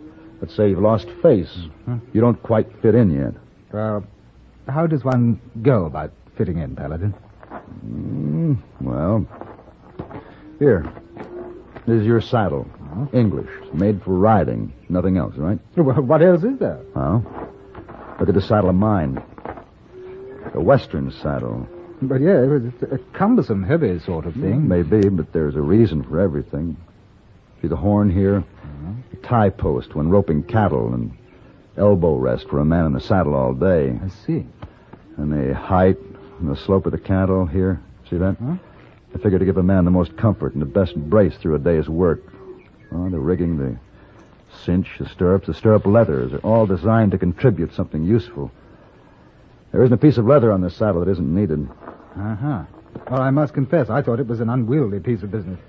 Let's 0.42 0.56
say 0.56 0.70
you've 0.70 0.80
lost 0.80 1.08
face. 1.22 1.56
You 2.14 2.22
don't 2.22 2.42
quite 2.42 2.68
fit 2.82 2.96
in 2.96 3.12
yet. 3.12 3.34
Well, 3.72 4.06
how 4.68 4.88
does 4.88 5.04
one 5.04 5.40
go 5.62 5.86
about 5.86 6.12
fitting 6.38 6.60
in, 6.60 6.76
Paladin? 6.76 7.14
Mm, 7.86 8.58
well, 8.82 9.26
here. 10.60 10.86
This 11.86 12.02
is 12.02 12.06
your 12.06 12.22
saddle. 12.22 12.68
English. 13.14 13.50
Made 13.74 14.02
for 14.04 14.12
riding. 14.12 14.74
Nothing 14.90 15.18
else, 15.18 15.36
right? 15.38 15.60
Well, 15.76 16.02
what 16.02 16.22
else 16.22 16.44
is 16.44 16.58
there? 16.60 16.80
Well, 16.96 17.24
look 18.20 18.30
at 18.30 18.36
the 18.36 18.42
saddle 18.42 18.70
of 18.70 18.76
mine. 18.76 19.22
A 20.54 20.60
western 20.60 21.12
saddle. 21.12 21.68
But 22.02 22.22
yeah, 22.22 22.44
it 22.44 22.48
was 22.48 22.64
a 22.92 22.98
cumbersome, 23.18 23.64
heavy 23.64 24.00
sort 24.00 24.26
of 24.26 24.34
thing. 24.34 24.68
Maybe, 24.68 25.10
but 25.10 25.34
there's 25.34 25.56
a 25.56 25.62
reason 25.62 26.04
for 26.04 26.20
everything. 26.20 26.78
See 27.62 27.68
the 27.68 27.76
horn 27.76 28.10
here? 28.10 28.44
A 29.14 29.16
tie 29.18 29.50
post 29.50 29.96
when 29.96 30.10
roping 30.10 30.44
cattle 30.44 30.94
and 30.94 31.16
elbow 31.78 32.16
rest 32.16 32.48
for 32.50 32.60
a 32.60 32.66
man 32.66 32.86
in 32.86 32.94
the 32.94 33.00
saddle 33.00 33.36
all 33.36 33.54
day. 33.54 34.00
I 34.04 34.10
see. 34.10 34.46
And 35.18 35.32
the 35.32 35.56
height 35.56 35.98
and 36.40 36.50
the 36.50 36.56
slope 36.56 36.86
of 36.86 36.92
the 36.92 36.98
cantle 36.98 37.46
here. 37.46 37.82
See 38.10 38.18
that? 38.18 38.38
Huh? 38.42 38.56
I 39.14 39.18
figure 39.20 39.40
to 39.40 39.46
give 39.46 39.58
a 39.58 39.64
man 39.64 39.86
the 39.86 39.92
most 39.92 40.16
comfort 40.18 40.54
and 40.54 40.62
the 40.62 40.66
best 40.66 40.96
brace 40.96 41.36
through 41.38 41.56
a 41.56 41.60
day's 41.60 41.90
work. 41.90 42.22
Oh, 42.92 43.10
the 43.10 43.20
rigging, 43.20 43.58
the 43.58 43.78
cinch, 44.64 44.88
the 45.00 45.08
stirrups, 45.10 45.48
the 45.48 45.54
stirrup 45.54 45.86
leathers 45.86 46.34
are 46.34 46.40
all 46.40 46.66
designed 46.66 47.12
to 47.12 47.18
contribute 47.18 47.74
something 47.74 48.04
useful. 48.04 48.52
There 49.72 49.84
isn't 49.84 49.94
a 49.94 49.98
piece 49.98 50.18
of 50.18 50.26
leather 50.26 50.52
on 50.52 50.62
this 50.62 50.76
saddle 50.76 51.04
that 51.04 51.12
isn't 51.12 51.36
needed. 51.36 51.68
Uh-huh. 52.16 52.64
Well, 53.10 53.22
I 53.22 53.30
must 53.30 53.54
confess, 53.54 53.90
I 53.90 54.02
thought 54.02 54.20
it 54.20 54.28
was 54.28 54.40
an 54.40 54.50
unwieldy 54.50 55.00
piece 55.00 55.24
of 55.24 55.32
business. 55.32 55.60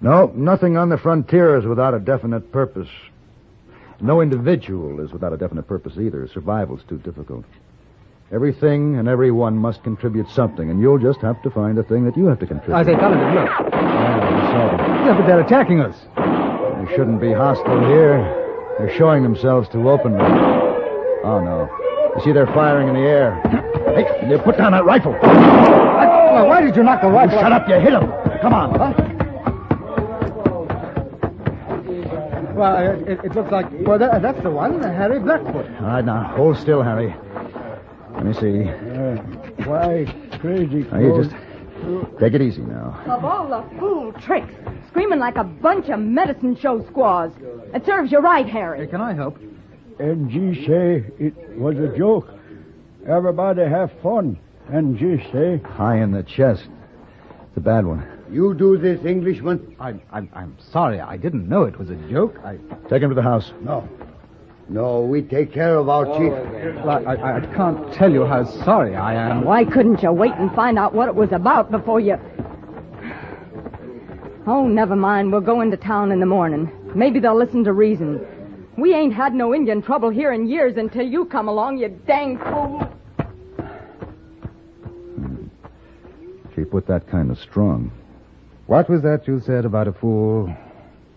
No, 0.00 0.32
nothing 0.34 0.76
on 0.76 0.88
the 0.88 0.98
frontier 0.98 1.56
is 1.56 1.64
without 1.64 1.94
a 1.94 1.98
definite 1.98 2.52
purpose. 2.52 2.88
No 4.00 4.20
individual 4.20 5.00
is 5.00 5.12
without 5.12 5.32
a 5.32 5.36
definite 5.36 5.64
purpose 5.66 5.98
either. 5.98 6.28
Survival's 6.28 6.82
too 6.88 6.98
difficult. 6.98 7.44
Everything 8.30 8.98
and 8.98 9.08
everyone 9.08 9.56
must 9.56 9.82
contribute 9.82 10.28
something, 10.28 10.68
and 10.68 10.78
you'll 10.82 10.98
just 10.98 11.20
have 11.20 11.40
to 11.42 11.50
find 11.50 11.78
a 11.78 11.82
thing 11.82 12.04
that 12.04 12.14
you 12.14 12.26
have 12.26 12.38
to 12.40 12.46
contribute. 12.46 12.76
I 12.76 12.84
say, 12.84 12.94
Paladin, 12.94 13.34
look. 13.34 13.48
Yeah, 13.48 14.20
I 14.20 14.52
saw 14.52 14.76
them. 14.76 15.06
Yeah, 15.06 15.16
but 15.16 15.26
they're 15.26 15.40
attacking 15.40 15.80
us. 15.80 15.96
They 16.14 16.94
shouldn't 16.94 17.22
be 17.22 17.32
hostile 17.32 17.80
here. 17.88 18.20
They're 18.78 18.94
showing 18.98 19.22
themselves 19.22 19.66
too 19.70 19.88
openly. 19.88 20.20
Oh, 20.20 21.40
no. 21.42 21.70
You 22.16 22.22
see 22.22 22.32
they're 22.32 22.46
firing 22.48 22.88
in 22.88 22.94
the 22.94 23.00
air. 23.00 23.40
Hey, 23.96 24.28
you 24.28 24.36
put 24.38 24.58
down 24.58 24.72
that 24.72 24.84
rifle. 24.84 25.12
Well, 25.12 26.46
why 26.48 26.60
did 26.60 26.76
you 26.76 26.82
knock 26.82 27.00
the 27.00 27.08
rifle? 27.08 27.38
Shut 27.40 27.50
up, 27.50 27.66
you 27.66 27.76
hit 27.76 27.94
him. 27.94 28.12
Come 28.42 28.52
on. 28.52 28.74
Huh? 28.78 28.92
Well, 32.54 32.76
it, 32.76 33.08
it, 33.08 33.24
it 33.24 33.34
looks 33.34 33.50
like. 33.50 33.70
Well, 33.86 33.98
that, 33.98 34.20
that's 34.20 34.42
the 34.42 34.50
one, 34.50 34.82
Harry 34.82 35.18
Blackfoot. 35.18 35.64
All 35.80 35.86
right, 35.86 36.04
now, 36.04 36.24
hold 36.36 36.58
still, 36.58 36.82
Harry. 36.82 37.14
Let 38.28 38.42
me 38.42 38.64
see. 38.64 39.64
Why, 39.64 40.04
crazy 40.40 40.84
Now, 40.90 40.98
you 40.98 41.22
just 41.22 41.34
take 42.20 42.34
it 42.34 42.42
easy 42.42 42.60
now. 42.60 43.02
Of 43.06 43.24
all 43.24 43.48
the 43.48 43.78
fool 43.78 44.12
tricks, 44.12 44.52
screaming 44.88 45.18
like 45.18 45.36
a 45.36 45.44
bunch 45.44 45.88
of 45.88 45.98
medicine 46.00 46.54
show 46.54 46.84
squaws. 46.88 47.32
It 47.72 47.86
serves 47.86 48.12
you 48.12 48.18
right, 48.18 48.44
Hey, 48.44 48.52
Harry. 48.52 48.86
can 48.86 49.00
I 49.00 49.14
help? 49.14 49.38
NG 49.98 50.66
say 50.66 51.06
it 51.18 51.56
was 51.58 51.78
a 51.78 51.96
joke. 51.96 52.28
Everybody 53.08 53.62
have 53.62 53.90
fun. 54.02 54.38
NG 54.70 55.22
say, 55.32 55.58
High 55.64 55.96
in 56.02 56.12
the 56.12 56.22
chest. 56.22 56.68
It's 57.48 57.56
a 57.56 57.60
bad 57.60 57.86
one. 57.86 58.06
You 58.30 58.52
do 58.52 58.76
this, 58.76 59.02
Englishman? 59.06 59.74
I'm, 59.80 60.02
I'm, 60.12 60.28
I'm 60.34 60.54
sorry. 60.70 61.00
I 61.00 61.16
didn't 61.16 61.48
know 61.48 61.62
it 61.62 61.78
was 61.78 61.88
a 61.88 61.96
joke. 62.10 62.36
I, 62.44 62.58
Take 62.90 63.02
him 63.02 63.08
to 63.08 63.14
the 63.14 63.22
house. 63.22 63.52
No. 63.62 63.88
No, 64.70 65.00
we 65.00 65.22
take 65.22 65.52
care 65.52 65.76
of 65.76 65.88
our 65.88 66.04
chief. 66.04 66.32
I, 66.84 67.02
I, 67.02 67.36
I 67.38 67.40
can't 67.54 67.92
tell 67.94 68.12
you 68.12 68.26
how 68.26 68.44
sorry 68.64 68.94
I 68.94 69.14
am. 69.14 69.44
Why 69.44 69.64
couldn't 69.64 70.02
you 70.02 70.12
wait 70.12 70.32
and 70.34 70.54
find 70.54 70.78
out 70.78 70.92
what 70.92 71.08
it 71.08 71.14
was 71.14 71.32
about 71.32 71.70
before 71.70 72.00
you. 72.00 72.18
Oh, 74.46 74.66
never 74.66 74.94
mind. 74.94 75.32
We'll 75.32 75.40
go 75.40 75.62
into 75.62 75.78
town 75.78 76.12
in 76.12 76.20
the 76.20 76.26
morning. 76.26 76.70
Maybe 76.94 77.18
they'll 77.18 77.36
listen 77.36 77.64
to 77.64 77.72
reason. 77.72 78.26
We 78.76 78.94
ain't 78.94 79.14
had 79.14 79.34
no 79.34 79.54
Indian 79.54 79.80
trouble 79.80 80.10
here 80.10 80.32
in 80.32 80.46
years 80.46 80.76
until 80.76 81.06
you 81.06 81.24
come 81.24 81.48
along, 81.48 81.78
you 81.78 81.88
dang 82.06 82.38
fool. 82.38 82.88
She 86.54 86.64
put 86.64 86.86
that 86.88 87.08
kind 87.08 87.30
of 87.30 87.38
strong. 87.38 87.90
What 88.66 88.88
was 88.90 89.02
that 89.02 89.26
you 89.26 89.40
said 89.40 89.64
about 89.64 89.88
a 89.88 89.92
fool? 89.92 90.54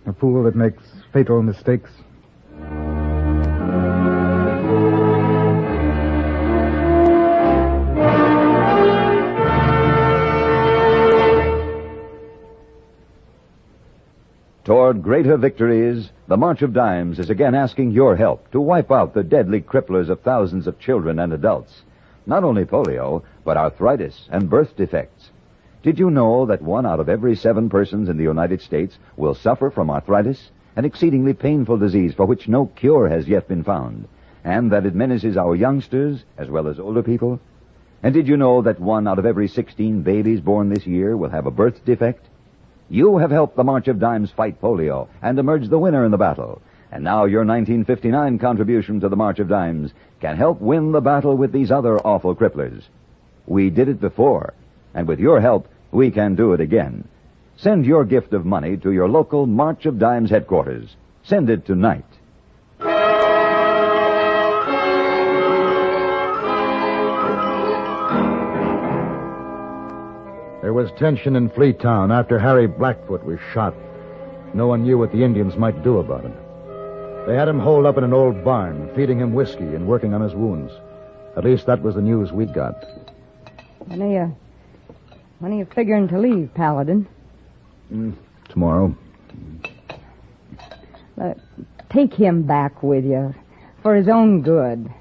A 0.05 0.13
fool 0.13 0.43
that 0.43 0.55
makes 0.55 0.83
fatal 1.11 1.41
mistakes? 1.41 1.91
Toward 14.71 15.03
greater 15.03 15.35
victories, 15.35 16.13
the 16.29 16.37
March 16.37 16.61
of 16.61 16.71
Dimes 16.71 17.19
is 17.19 17.29
again 17.29 17.53
asking 17.53 17.91
your 17.91 18.15
help 18.15 18.49
to 18.51 18.61
wipe 18.61 18.89
out 18.89 19.13
the 19.13 19.21
deadly 19.21 19.59
cripplers 19.59 20.07
of 20.07 20.21
thousands 20.21 20.65
of 20.65 20.79
children 20.79 21.19
and 21.19 21.33
adults. 21.33 21.83
Not 22.25 22.45
only 22.45 22.63
polio, 22.63 23.23
but 23.43 23.57
arthritis 23.57 24.29
and 24.31 24.49
birth 24.49 24.77
defects. 24.77 25.31
Did 25.83 25.99
you 25.99 26.09
know 26.09 26.45
that 26.45 26.61
one 26.61 26.85
out 26.85 27.01
of 27.01 27.09
every 27.09 27.35
seven 27.35 27.67
persons 27.67 28.07
in 28.07 28.15
the 28.15 28.23
United 28.23 28.61
States 28.61 28.97
will 29.17 29.35
suffer 29.35 29.69
from 29.69 29.89
arthritis, 29.89 30.51
an 30.77 30.85
exceedingly 30.85 31.33
painful 31.33 31.77
disease 31.77 32.13
for 32.13 32.25
which 32.25 32.47
no 32.47 32.67
cure 32.67 33.09
has 33.09 33.27
yet 33.27 33.49
been 33.49 33.65
found, 33.65 34.07
and 34.45 34.71
that 34.71 34.85
it 34.85 34.95
menaces 34.95 35.35
our 35.35 35.53
youngsters 35.53 36.23
as 36.37 36.49
well 36.49 36.69
as 36.69 36.79
older 36.79 37.03
people? 37.03 37.41
And 38.01 38.13
did 38.13 38.25
you 38.25 38.37
know 38.37 38.61
that 38.61 38.79
one 38.79 39.05
out 39.05 39.19
of 39.19 39.25
every 39.25 39.49
16 39.49 40.01
babies 40.03 40.39
born 40.39 40.69
this 40.69 40.87
year 40.87 41.17
will 41.17 41.31
have 41.31 41.45
a 41.45 41.51
birth 41.51 41.83
defect? 41.83 42.29
You 42.91 43.19
have 43.19 43.31
helped 43.31 43.55
the 43.55 43.63
March 43.63 43.87
of 43.87 43.99
Dimes 43.99 44.31
fight 44.31 44.59
polio 44.59 45.07
and 45.21 45.39
emerge 45.39 45.69
the 45.69 45.79
winner 45.79 46.03
in 46.03 46.11
the 46.11 46.17
battle. 46.17 46.61
And 46.91 47.05
now 47.05 47.23
your 47.23 47.45
1959 47.45 48.37
contribution 48.37 48.99
to 48.99 49.07
the 49.07 49.15
March 49.15 49.39
of 49.39 49.47
Dimes 49.47 49.93
can 50.19 50.35
help 50.35 50.59
win 50.59 50.91
the 50.91 50.99
battle 50.99 51.37
with 51.37 51.53
these 51.53 51.71
other 51.71 51.99
awful 51.99 52.35
cripplers. 52.35 52.83
We 53.47 53.69
did 53.69 53.87
it 53.87 54.01
before, 54.01 54.55
and 54.93 55.07
with 55.07 55.21
your 55.21 55.39
help, 55.39 55.69
we 55.93 56.11
can 56.11 56.35
do 56.35 56.51
it 56.51 56.59
again. 56.59 57.07
Send 57.55 57.85
your 57.85 58.03
gift 58.03 58.33
of 58.33 58.45
money 58.45 58.75
to 58.75 58.91
your 58.91 59.07
local 59.07 59.45
March 59.45 59.85
of 59.85 59.97
Dimes 59.97 60.29
headquarters. 60.29 60.97
Send 61.23 61.49
it 61.49 61.65
tonight. 61.65 62.03
There 70.61 70.73
was 70.73 70.91
tension 70.91 71.35
in 71.35 71.49
Fleetown 71.49 72.13
after 72.13 72.37
Harry 72.37 72.67
Blackfoot 72.67 73.23
was 73.23 73.39
shot. 73.53 73.73
No 74.53 74.67
one 74.67 74.83
knew 74.83 74.97
what 74.97 75.11
the 75.11 75.23
Indians 75.23 75.55
might 75.57 75.83
do 75.83 75.97
about 75.97 76.23
him. 76.23 76.33
They 77.25 77.35
had 77.35 77.47
him 77.47 77.59
holed 77.59 77.85
up 77.85 77.97
in 77.97 78.03
an 78.03 78.13
old 78.13 78.43
barn, 78.43 78.89
feeding 78.95 79.19
him 79.19 79.33
whiskey 79.33 79.63
and 79.63 79.87
working 79.87 80.13
on 80.13 80.21
his 80.21 80.35
wounds. 80.35 80.71
At 81.35 81.43
least 81.45 81.65
that 81.65 81.81
was 81.81 81.95
the 81.95 82.01
news 82.01 82.31
we 82.31 82.45
got. 82.45 82.85
When 83.79 84.01
are 84.01 84.11
you. 84.11 84.37
When 85.39 85.53
are 85.53 85.57
you 85.57 85.65
figuring 85.65 86.07
to 86.09 86.19
leave, 86.19 86.53
Paladin? 86.53 87.07
Tomorrow. 88.49 88.95
Uh, 91.19 91.33
take 91.89 92.13
him 92.13 92.43
back 92.43 92.83
with 92.83 93.05
you. 93.05 93.33
For 93.81 93.95
his 93.95 94.07
own 94.07 94.41
good. 94.41 94.93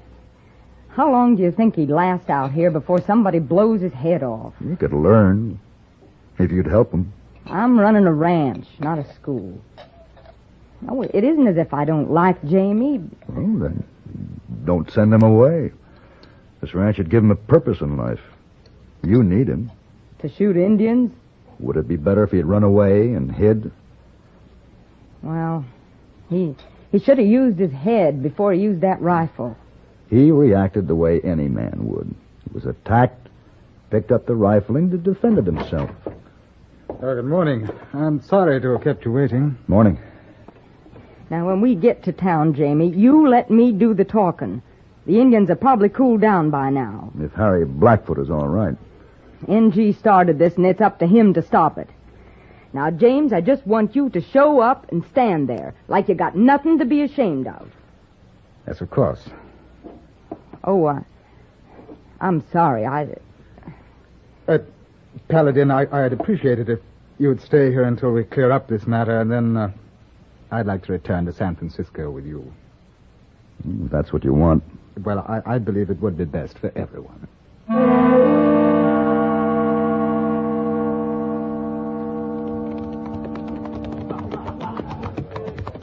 How 0.93 1.09
long 1.09 1.37
do 1.37 1.43
you 1.43 1.51
think 1.51 1.75
he'd 1.75 1.89
last 1.89 2.29
out 2.29 2.51
here 2.51 2.69
before 2.69 3.01
somebody 3.01 3.39
blows 3.39 3.81
his 3.81 3.93
head 3.93 4.23
off? 4.23 4.53
You 4.59 4.75
could 4.75 4.91
learn 4.91 5.59
if 6.37 6.51
you'd 6.51 6.67
help 6.67 6.91
him. 6.91 7.13
I'm 7.45 7.79
running 7.79 8.05
a 8.05 8.13
ranch, 8.13 8.67
not 8.79 8.99
a 8.99 9.13
school. 9.13 9.59
No, 10.81 11.01
it 11.01 11.23
isn't 11.23 11.47
as 11.47 11.57
if 11.57 11.73
I 11.73 11.85
don't 11.85 12.11
like 12.11 12.43
Jamie. 12.45 13.01
Well, 13.27 13.59
then, 13.59 13.83
don't 14.65 14.91
send 14.91 15.13
him 15.13 15.21
away. 15.23 15.71
This 16.59 16.73
ranch 16.73 16.97
would 16.97 17.09
give 17.09 17.23
him 17.23 17.31
a 17.31 17.35
purpose 17.35 17.79
in 17.81 17.97
life. 17.97 18.19
You 19.03 19.23
need 19.23 19.47
him. 19.47 19.71
To 20.19 20.29
shoot 20.29 20.57
Indians? 20.57 21.11
Would 21.59 21.77
it 21.77 21.87
be 21.87 21.95
better 21.95 22.23
if 22.23 22.31
he 22.31 22.37
had 22.37 22.45
run 22.47 22.63
away 22.63 23.13
and 23.13 23.31
hid? 23.31 23.71
Well, 25.21 25.65
he 26.29 26.55
he 26.91 26.99
should 26.99 27.17
have 27.17 27.27
used 27.27 27.57
his 27.57 27.71
head 27.71 28.21
before 28.21 28.51
he 28.53 28.61
used 28.61 28.81
that 28.81 29.01
rifle. 29.01 29.55
He 30.11 30.29
reacted 30.29 30.89
the 30.89 30.95
way 30.95 31.21
any 31.21 31.47
man 31.47 31.87
would. 31.87 32.13
He 32.43 32.53
was 32.53 32.65
attacked, 32.65 33.29
picked 33.89 34.11
up 34.11 34.25
the 34.25 34.35
rifle, 34.35 34.75
and 34.75 35.01
defended 35.01 35.45
himself. 35.45 35.89
Oh, 36.89 37.15
good 37.15 37.23
morning. 37.23 37.69
I'm 37.93 38.21
sorry 38.21 38.59
to 38.59 38.71
have 38.73 38.83
kept 38.83 39.05
you 39.05 39.13
waiting. 39.13 39.57
Morning. 39.69 39.97
Now, 41.29 41.47
when 41.47 41.61
we 41.61 41.75
get 41.75 42.03
to 42.03 42.11
town, 42.11 42.53
Jamie, 42.53 42.89
you 42.89 43.29
let 43.29 43.49
me 43.49 43.71
do 43.71 43.93
the 43.93 44.03
talking. 44.03 44.61
The 45.05 45.17
Indians 45.17 45.49
are 45.49 45.55
probably 45.55 45.87
cooled 45.87 46.19
down 46.19 46.49
by 46.49 46.69
now. 46.71 47.09
If 47.21 47.31
Harry 47.31 47.63
Blackfoot 47.63 48.19
is 48.19 48.29
all 48.29 48.49
right. 48.49 48.75
NG 49.47 49.93
started 49.93 50.37
this, 50.37 50.57
and 50.57 50.65
it's 50.65 50.81
up 50.81 50.99
to 50.99 51.07
him 51.07 51.33
to 51.35 51.41
stop 51.41 51.77
it. 51.77 51.89
Now, 52.73 52.91
James, 52.91 53.31
I 53.31 53.39
just 53.39 53.65
want 53.65 53.95
you 53.95 54.09
to 54.09 54.19
show 54.19 54.59
up 54.59 54.91
and 54.91 55.05
stand 55.05 55.47
there, 55.47 55.73
like 55.87 56.09
you 56.09 56.15
got 56.15 56.35
nothing 56.35 56.79
to 56.79 56.85
be 56.85 57.01
ashamed 57.01 57.47
of. 57.47 57.71
Yes, 58.67 58.81
of 58.81 58.89
course. 58.89 59.29
Oh, 60.63 60.85
uh, 60.85 61.01
I'm 62.19 62.43
sorry. 62.51 62.85
I. 62.85 63.15
Uh, 64.47 64.59
Paladin, 65.27 65.71
I, 65.71 65.87
I'd 65.91 66.13
appreciate 66.13 66.59
it 66.59 66.69
if 66.69 66.79
you 67.19 67.27
would 67.27 67.41
stay 67.41 67.69
here 67.71 67.83
until 67.83 68.11
we 68.11 68.23
clear 68.23 68.51
up 68.51 68.67
this 68.67 68.87
matter, 68.87 69.19
and 69.19 69.31
then 69.31 69.57
uh, 69.57 69.71
I'd 70.51 70.65
like 70.65 70.85
to 70.85 70.91
return 70.91 71.25
to 71.25 71.33
San 71.33 71.55
Francisco 71.55 72.09
with 72.11 72.25
you. 72.25 72.51
If 73.83 73.91
that's 73.91 74.13
what 74.13 74.23
you 74.23 74.33
want. 74.33 74.63
Well, 75.03 75.19
I, 75.19 75.55
I 75.55 75.57
believe 75.57 75.89
it 75.89 76.01
would 76.01 76.17
be 76.17 76.25
best 76.25 76.57
for 76.59 76.71
everyone. 76.75 77.27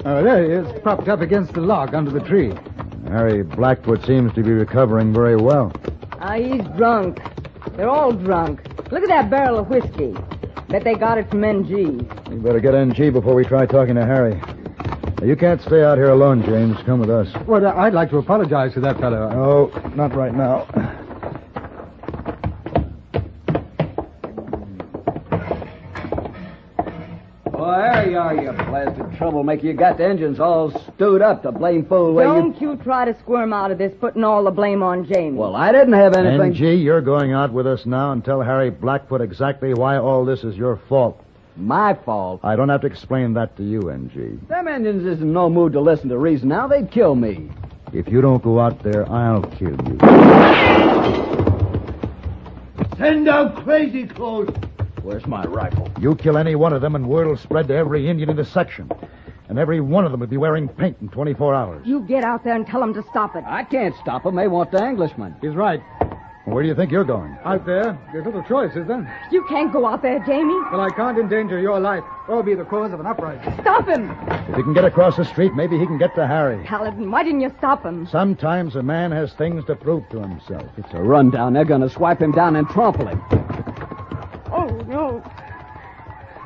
Oh, 0.04 0.22
there 0.22 0.44
he 0.44 0.50
is, 0.50 0.82
propped 0.82 1.08
up 1.08 1.20
against 1.20 1.52
the 1.52 1.60
log 1.60 1.94
under 1.94 2.10
the 2.10 2.20
tree. 2.20 2.52
Harry 3.10 3.42
Blackfoot 3.42 4.04
seems 4.04 4.32
to 4.34 4.42
be 4.42 4.50
recovering 4.50 5.12
very 5.12 5.36
well. 5.36 5.72
Ah, 6.20 6.34
he's 6.34 6.62
drunk. 6.76 7.20
They're 7.76 7.88
all 7.88 8.12
drunk. 8.12 8.60
Look 8.90 9.02
at 9.02 9.08
that 9.08 9.30
barrel 9.30 9.58
of 9.58 9.68
whiskey. 9.68 10.14
Bet 10.68 10.84
they 10.84 10.94
got 10.94 11.18
it 11.18 11.30
from 11.30 11.44
NG. 11.44 11.98
We 12.28 12.36
better 12.36 12.60
get 12.60 12.74
NG 12.74 13.12
before 13.12 13.34
we 13.34 13.44
try 13.44 13.66
talking 13.66 13.94
to 13.94 14.04
Harry. 14.04 14.40
You 15.22 15.34
can't 15.34 15.60
stay 15.62 15.82
out 15.82 15.98
here 15.98 16.10
alone, 16.10 16.44
James. 16.44 16.76
Come 16.84 17.00
with 17.00 17.10
us. 17.10 17.28
Well, 17.46 17.66
I'd 17.66 17.94
like 17.94 18.10
to 18.10 18.18
apologize 18.18 18.74
to 18.74 18.80
that 18.80 18.98
fellow. 19.00 19.30
Oh, 19.32 19.90
not 19.94 20.14
right 20.14 20.34
now. 20.34 20.66
Troublemaker. 29.18 29.66
You 29.66 29.74
got 29.74 29.98
the 29.98 30.06
engines 30.06 30.40
all 30.40 30.70
stewed 30.94 31.20
up, 31.20 31.42
the 31.42 31.52
blame 31.52 31.84
fool 31.84 32.14
way 32.14 32.24
you... 32.24 32.32
Don't 32.32 32.60
you 32.60 32.76
try 32.76 33.04
to 33.04 33.18
squirm 33.18 33.52
out 33.52 33.70
of 33.70 33.76
this, 33.76 33.92
putting 34.00 34.24
all 34.24 34.44
the 34.44 34.50
blame 34.50 34.82
on 34.82 35.04
Jamie. 35.04 35.36
Well, 35.36 35.56
I 35.56 35.72
didn't 35.72 35.92
have 35.94 36.14
anything... 36.14 36.52
NG, 36.52 36.80
you're 36.80 37.02
going 37.02 37.32
out 37.32 37.52
with 37.52 37.66
us 37.66 37.84
now 37.84 38.12
and 38.12 38.24
tell 38.24 38.40
Harry 38.40 38.70
Blackfoot 38.70 39.20
exactly 39.20 39.74
why 39.74 39.98
all 39.98 40.24
this 40.24 40.44
is 40.44 40.56
your 40.56 40.76
fault. 40.88 41.22
My 41.56 41.92
fault. 41.92 42.40
I 42.44 42.54
don't 42.54 42.68
have 42.68 42.82
to 42.82 42.86
explain 42.86 43.34
that 43.34 43.56
to 43.56 43.64
you, 43.64 43.90
NG. 43.90 44.40
Them 44.48 44.68
engines 44.68 45.04
is 45.04 45.20
in 45.20 45.32
no 45.32 45.50
mood 45.50 45.72
to 45.72 45.80
listen 45.80 46.08
to 46.08 46.16
reason 46.16 46.48
now. 46.48 46.68
They'd 46.68 46.90
kill 46.90 47.16
me. 47.16 47.50
If 47.92 48.08
you 48.08 48.20
don't 48.20 48.42
go 48.42 48.60
out 48.60 48.82
there, 48.84 49.10
I'll 49.10 49.42
kill 49.42 49.70
you. 49.70 49.98
Send 52.96 53.28
out 53.28 53.56
crazy 53.64 54.06
clothes. 54.06 54.54
Where's 55.08 55.26
my 55.26 55.42
rifle? 55.46 55.90
You 55.98 56.14
kill 56.16 56.36
any 56.36 56.54
one 56.54 56.74
of 56.74 56.82
them, 56.82 56.94
and 56.94 57.08
word 57.08 57.28
will 57.28 57.38
spread 57.38 57.66
to 57.68 57.74
every 57.74 58.10
Indian 58.10 58.28
in 58.28 58.36
the 58.36 58.44
section. 58.44 58.90
And 59.48 59.58
every 59.58 59.80
one 59.80 60.04
of 60.04 60.10
them 60.10 60.20
will 60.20 60.26
be 60.26 60.36
wearing 60.36 60.68
paint 60.68 60.98
in 61.00 61.08
24 61.08 61.54
hours. 61.54 61.86
You 61.86 62.00
get 62.00 62.24
out 62.24 62.44
there 62.44 62.54
and 62.54 62.66
tell 62.66 62.80
them 62.80 62.92
to 62.92 63.02
stop 63.04 63.34
it. 63.34 63.42
I 63.46 63.64
can't 63.64 63.94
stop 64.02 64.24
them. 64.24 64.36
They 64.36 64.48
want 64.48 64.70
the 64.70 64.84
Englishman. 64.84 65.34
He's 65.40 65.54
right. 65.54 65.80
Where 66.44 66.62
do 66.62 66.68
you 66.68 66.74
think 66.74 66.90
you're 66.90 67.04
going? 67.04 67.38
Out 67.42 67.64
there, 67.64 67.98
there's 68.12 68.26
little 68.26 68.42
choice, 68.42 68.76
is 68.76 68.86
there? 68.86 69.28
You 69.32 69.44
can't 69.44 69.72
go 69.72 69.86
out 69.86 70.02
there, 70.02 70.18
Jamie. 70.26 70.60
Well, 70.70 70.82
I 70.82 70.90
can't 70.90 71.18
endanger 71.18 71.58
your 71.58 71.80
life 71.80 72.04
or 72.28 72.42
be 72.42 72.54
the 72.54 72.64
cause 72.64 72.92
of 72.92 73.00
an 73.00 73.06
uprising. 73.06 73.50
Stop 73.62 73.88
him. 73.88 74.10
If 74.50 74.56
he 74.56 74.62
can 74.62 74.74
get 74.74 74.84
across 74.84 75.16
the 75.16 75.24
street, 75.24 75.54
maybe 75.54 75.78
he 75.78 75.86
can 75.86 75.96
get 75.96 76.14
to 76.16 76.26
Harry. 76.26 76.62
Paladin, 76.64 77.10
why 77.10 77.22
didn't 77.22 77.40
you 77.40 77.52
stop 77.56 77.82
him? 77.82 78.06
Sometimes 78.06 78.76
a 78.76 78.82
man 78.82 79.10
has 79.12 79.32
things 79.32 79.64
to 79.66 79.74
prove 79.74 80.06
to 80.10 80.20
himself. 80.20 80.68
It's 80.76 80.92
a 80.92 81.02
rundown. 81.02 81.54
They're 81.54 81.64
going 81.64 81.80
to 81.80 81.88
swipe 81.88 82.20
him 82.20 82.32
down 82.32 82.56
and 82.56 82.68
trample 82.68 83.06
him. 83.06 83.22
Oh, 84.78 84.82
no. 84.82 85.22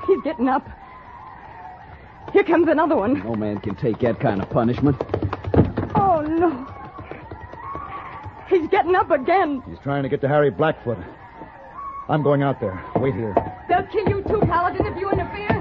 He's 0.07 0.23
getting 0.23 0.49
up. 0.49 0.67
Here 2.33 2.45
comes 2.45 2.67
another 2.69 2.97
one. 2.97 3.23
No 3.23 3.35
man 3.35 3.59
can 3.59 3.75
take 3.75 3.99
that 4.01 4.21
kind 4.21 4.41
of 4.41 4.49
punishment. 4.49 4.97
Oh, 5.95 6.23
no. 6.23 6.66
He's 8.49 8.68
getting 8.71 8.95
up 8.95 9.11
again. 9.11 9.62
He's 9.68 9.79
trying 9.81 10.03
to 10.03 10.09
get 10.09 10.23
to 10.23 10.29
Harry 10.29 10.51
Blackfoot. 10.51 10.99
I'm 12.09 12.23
going 12.23 12.42
out 12.42 12.59
there. 12.61 12.83
Wait 12.97 13.14
here. 13.14 13.35
They'll 13.68 13.87
kill 13.87 14.09
you 14.09 14.23
too, 14.23 14.40
Paladin, 14.40 14.87
if 14.87 14.97
you 14.99 15.11
interfere. 15.11 15.61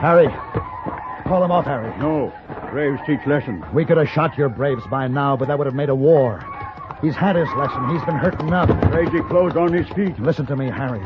Harry, 0.00 0.28
call 1.24 1.42
him 1.42 1.50
off, 1.50 1.64
Harry. 1.64 1.90
No. 1.98 2.32
Braves 2.70 3.00
teach 3.06 3.20
lessons. 3.26 3.64
We 3.72 3.84
could 3.84 3.96
have 3.96 4.08
shot 4.08 4.36
your 4.36 4.48
braves 4.48 4.82
by 4.90 5.08
now, 5.08 5.36
but 5.36 5.48
that 5.48 5.58
would 5.58 5.66
have 5.66 5.74
made 5.74 5.88
a 5.88 5.94
war. 5.94 6.44
He's 7.00 7.14
had 7.14 7.36
his 7.36 7.48
lesson. 7.56 7.88
He's 7.90 8.04
been 8.04 8.16
hurt 8.16 8.40
enough. 8.40 8.68
Crazy 8.90 9.20
clothes 9.22 9.56
on 9.56 9.72
his 9.72 9.88
feet. 9.90 10.18
Listen 10.18 10.46
to 10.46 10.56
me, 10.56 10.68
Harry. 10.68 11.04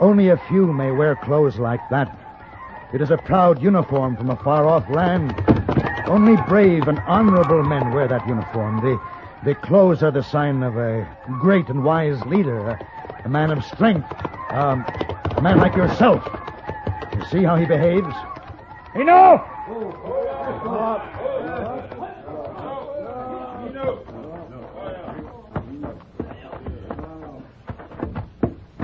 Only 0.00 0.28
a 0.28 0.36
few 0.48 0.72
may 0.72 0.90
wear 0.90 1.16
clothes 1.16 1.58
like 1.58 1.80
that. 1.90 2.16
It 2.92 3.00
is 3.00 3.10
a 3.10 3.16
proud 3.16 3.62
uniform 3.62 4.16
from 4.16 4.30
a 4.30 4.36
far 4.36 4.66
off 4.66 4.88
land. 4.90 5.34
Only 6.06 6.36
brave 6.48 6.88
and 6.88 6.98
honorable 7.00 7.62
men 7.62 7.92
wear 7.92 8.08
that 8.08 8.26
uniform. 8.26 8.80
The, 8.80 9.00
the 9.44 9.54
clothes 9.54 10.02
are 10.02 10.10
the 10.10 10.24
sign 10.24 10.62
of 10.62 10.76
a 10.76 11.08
great 11.40 11.68
and 11.68 11.84
wise 11.84 12.20
leader, 12.26 12.70
a, 12.70 13.22
a 13.24 13.28
man 13.28 13.50
of 13.50 13.64
strength, 13.64 14.08
um, 14.50 14.84
a 15.36 15.40
man 15.40 15.58
like 15.58 15.76
yourself. 15.76 16.28
You 17.16 17.24
see 17.26 17.44
how 17.44 17.56
he 17.56 17.64
behaves? 17.64 18.12
Enough! 18.94 19.46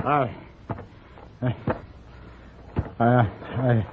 I. 0.07 0.33
I. 1.41 1.55
I. 2.97 3.29
I. 3.57 3.85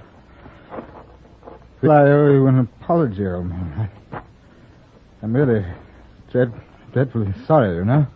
I 1.83 1.87
owe 1.87 2.31
you 2.31 2.46
an 2.46 2.61
apology, 2.61 3.27
old 3.27 3.46
man. 3.46 3.90
I, 4.12 4.20
I'm 5.22 5.35
really 5.35 5.64
dread, 6.31 6.53
dreadfully 6.92 7.35
sorry, 7.48 7.74
you 7.74 7.85
know. 7.85 8.07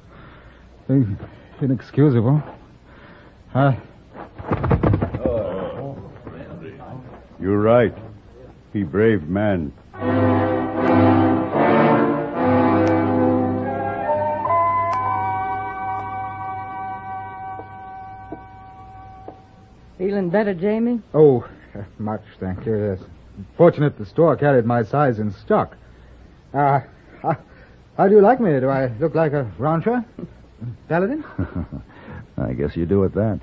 In- 0.89 1.19
Inexcusable. 1.61 2.41
I. 3.53 3.77
You're 7.41 7.61
right. 7.61 7.95
He 8.73 8.85
brave 8.85 9.25
man. 9.25 9.73
Feeling 20.29 20.45
better, 20.45 20.55
Jamie? 20.61 21.01
Oh, 21.15 21.49
much, 21.99 22.21
thank 22.39 22.67
you, 22.67 22.77
yes. 22.77 22.99
Fortunate 23.57 23.97
the 23.97 24.05
store 24.05 24.37
carried 24.37 24.67
my 24.67 24.83
size 24.83 25.19
in 25.19 25.33
stock. 25.33 25.75
Uh, 26.53 26.81
how, 27.23 27.37
how 27.97 28.09
do 28.09 28.15
you 28.15 28.21
like 28.21 28.39
me? 28.39 28.61
Do 28.61 28.69
I 28.69 28.89
look 29.01 29.15
like 29.15 29.33
a 29.33 29.51
rancher? 29.59 30.05
Paladin? 30.89 31.25
I 32.37 32.53
guess 32.53 32.77
you 32.77 32.85
do 32.85 33.05
at 33.05 33.15
that. 33.15 33.41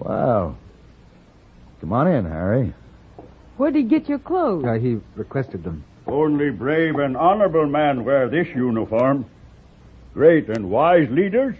Well, 0.00 0.58
come 1.80 1.92
on 1.92 2.08
in, 2.08 2.26
Harry. 2.26 2.74
Where'd 3.56 3.74
he 3.74 3.84
get 3.84 4.08
your 4.08 4.18
clothes? 4.18 4.64
Uh, 4.66 4.74
he 4.74 4.98
requested 5.16 5.64
them. 5.64 5.82
Only 6.06 6.50
brave 6.50 6.96
and 6.96 7.16
honorable 7.16 7.66
men 7.66 8.04
wear 8.04 8.28
this 8.28 8.48
uniform. 8.48 9.24
Great 10.12 10.48
and 10.48 10.70
wise 10.70 11.08
leaders, 11.10 11.54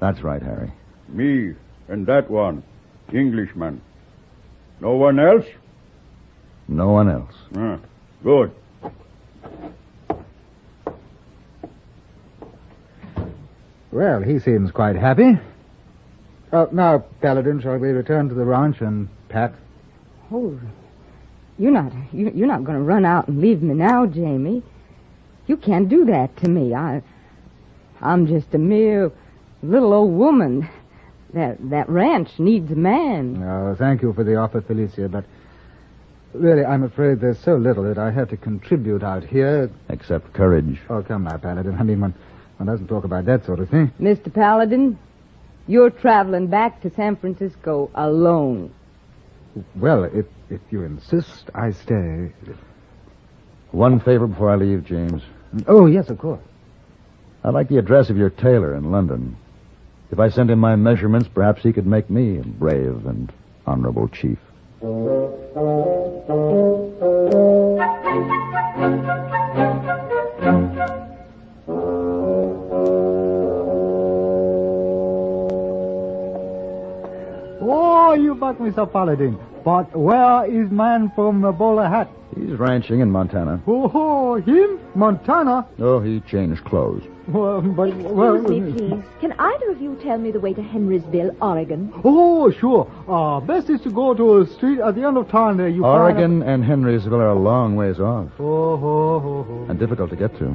That's 0.00 0.22
right, 0.22 0.42
Harry. 0.42 0.72
Me 1.08 1.54
and 1.88 2.06
that 2.06 2.30
one, 2.30 2.62
Englishman. 3.12 3.80
No 4.80 4.92
one 4.92 5.18
else? 5.18 5.46
No 6.68 6.88
one 6.88 7.08
else. 7.08 7.34
Ah, 7.56 7.78
good. 8.22 8.52
Well, 13.90 14.22
he 14.22 14.38
seems 14.38 14.70
quite 14.70 14.96
happy. 14.96 15.38
Uh, 16.50 16.66
now, 16.72 17.04
Paladin, 17.20 17.60
shall 17.60 17.76
we 17.76 17.90
return 17.90 18.28
to 18.28 18.34
the 18.34 18.44
ranch 18.44 18.80
and 18.80 19.08
pat? 19.28 19.54
Oh, 20.32 20.58
you're 21.58 21.72
not 21.72 21.92
you, 22.12 22.30
you're 22.34 22.46
not 22.48 22.64
going 22.64 22.78
to 22.78 22.84
run 22.84 23.04
out 23.04 23.28
and 23.28 23.40
leave 23.40 23.62
me 23.62 23.74
now, 23.74 24.06
Jamie. 24.06 24.62
You 25.46 25.56
can't 25.56 25.88
do 25.88 26.06
that 26.06 26.36
to 26.38 26.48
me. 26.48 26.74
I 26.74 27.02
I'm 28.00 28.26
just 28.26 28.54
a 28.54 28.58
mere 28.58 29.12
little 29.62 29.92
old 29.92 30.12
woman. 30.12 30.68
That 31.34 31.70
that 31.70 31.88
ranch 31.88 32.38
needs 32.38 32.70
a 32.70 32.74
man. 32.76 33.42
Oh, 33.42 33.74
thank 33.78 34.02
you 34.02 34.12
for 34.12 34.22
the 34.22 34.36
offer, 34.36 34.60
Felicia, 34.60 35.08
but 35.08 35.24
really, 36.34 36.64
I'm 36.64 36.82
afraid 36.82 37.20
there's 37.20 37.38
so 37.38 37.56
little 37.56 37.84
that 37.84 37.98
I 37.98 38.10
have 38.10 38.28
to 38.30 38.36
contribute 38.36 39.02
out 39.02 39.24
here. 39.24 39.70
Except 39.88 40.32
courage. 40.34 40.80
Oh, 40.90 41.02
come 41.02 41.24
now, 41.24 41.38
Paladin. 41.38 41.76
I 41.78 41.82
mean, 41.82 42.00
one, 42.00 42.14
one 42.58 42.66
doesn't 42.66 42.88
talk 42.88 43.04
about 43.04 43.24
that 43.26 43.46
sort 43.46 43.60
of 43.60 43.70
thing. 43.70 43.90
Mr. 44.00 44.32
Paladin, 44.32 44.98
you're 45.66 45.90
traveling 45.90 46.48
back 46.48 46.82
to 46.82 46.90
San 46.94 47.16
Francisco 47.16 47.90
alone. 47.94 48.72
Well, 49.76 50.04
if, 50.04 50.26
if 50.50 50.60
you 50.70 50.82
insist, 50.84 51.50
I 51.54 51.72
stay. 51.72 52.32
One 53.70 54.00
favor 54.00 54.26
before 54.26 54.50
I 54.50 54.56
leave, 54.56 54.84
James. 54.84 55.22
Oh, 55.66 55.86
yes, 55.86 56.08
of 56.10 56.18
course. 56.18 56.42
I'd 57.44 57.54
like 57.54 57.68
the 57.68 57.78
address 57.78 58.10
of 58.10 58.16
your 58.16 58.30
tailor 58.30 58.74
in 58.74 58.90
London. 58.90 59.36
If 60.12 60.20
I 60.20 60.28
sent 60.28 60.50
him 60.50 60.58
my 60.58 60.76
measurements, 60.76 61.26
perhaps 61.26 61.62
he 61.62 61.72
could 61.72 61.86
make 61.86 62.10
me 62.10 62.38
a 62.38 62.42
brave 62.42 63.06
and 63.06 63.32
Honorable 63.66 64.08
Chief. 64.08 64.36
Oh, 77.64 78.14
you 78.14 78.34
buck, 78.34 78.58
Mr. 78.58 78.92
Paladin. 78.92 79.38
But 79.64 79.96
where 79.96 80.44
is 80.44 80.70
man 80.70 81.10
from 81.14 81.40
the 81.40 81.52
bowler 81.52 81.88
hat? 81.88 82.10
He's 82.52 82.58
ranching 82.58 83.00
in 83.00 83.10
Montana. 83.10 83.62
Oh, 83.66 84.34
him? 84.34 84.78
Montana? 84.94 85.66
Oh, 85.78 86.00
he 86.00 86.20
changed 86.20 86.62
clothes. 86.64 87.02
Well, 87.26 87.62
but, 87.62 87.96
well... 87.96 88.36
Excuse 88.36 88.74
me, 88.74 88.88
please. 88.90 89.04
Can 89.22 89.32
either 89.38 89.70
of 89.70 89.80
you 89.80 89.98
tell 90.02 90.18
me 90.18 90.30
the 90.30 90.38
way 90.38 90.52
to 90.52 90.60
Henrysville, 90.60 91.34
Oregon? 91.40 91.90
Oh, 92.04 92.50
sure. 92.50 92.86
Uh, 93.08 93.40
best 93.40 93.70
is 93.70 93.80
to 93.80 93.90
go 93.90 94.12
to 94.12 94.42
a 94.42 94.46
street 94.46 94.80
at 94.80 94.96
the 94.96 95.02
end 95.02 95.16
of 95.16 95.30
town 95.30 95.56
there. 95.56 95.68
You 95.68 95.86
Oregon 95.86 96.42
and 96.42 96.62
Henrysville 96.62 97.22
are 97.22 97.30
a 97.30 97.34
long 97.34 97.74
ways 97.74 97.98
off 97.98 98.28
Oh, 98.38 98.44
oh, 98.44 98.78
oh, 98.84 99.46
oh. 99.48 99.66
and 99.70 99.78
difficult 99.78 100.10
to 100.10 100.16
get 100.16 100.36
to. 100.36 100.54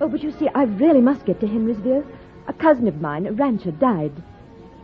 Oh, 0.00 0.08
but 0.08 0.24
you 0.24 0.32
see, 0.32 0.48
I 0.52 0.64
really 0.64 1.00
must 1.00 1.26
get 1.26 1.38
to 1.38 1.46
Henrysville. 1.46 2.04
A 2.48 2.52
cousin 2.54 2.88
of 2.88 3.00
mine, 3.00 3.28
a 3.28 3.32
rancher, 3.32 3.70
died. 3.70 4.20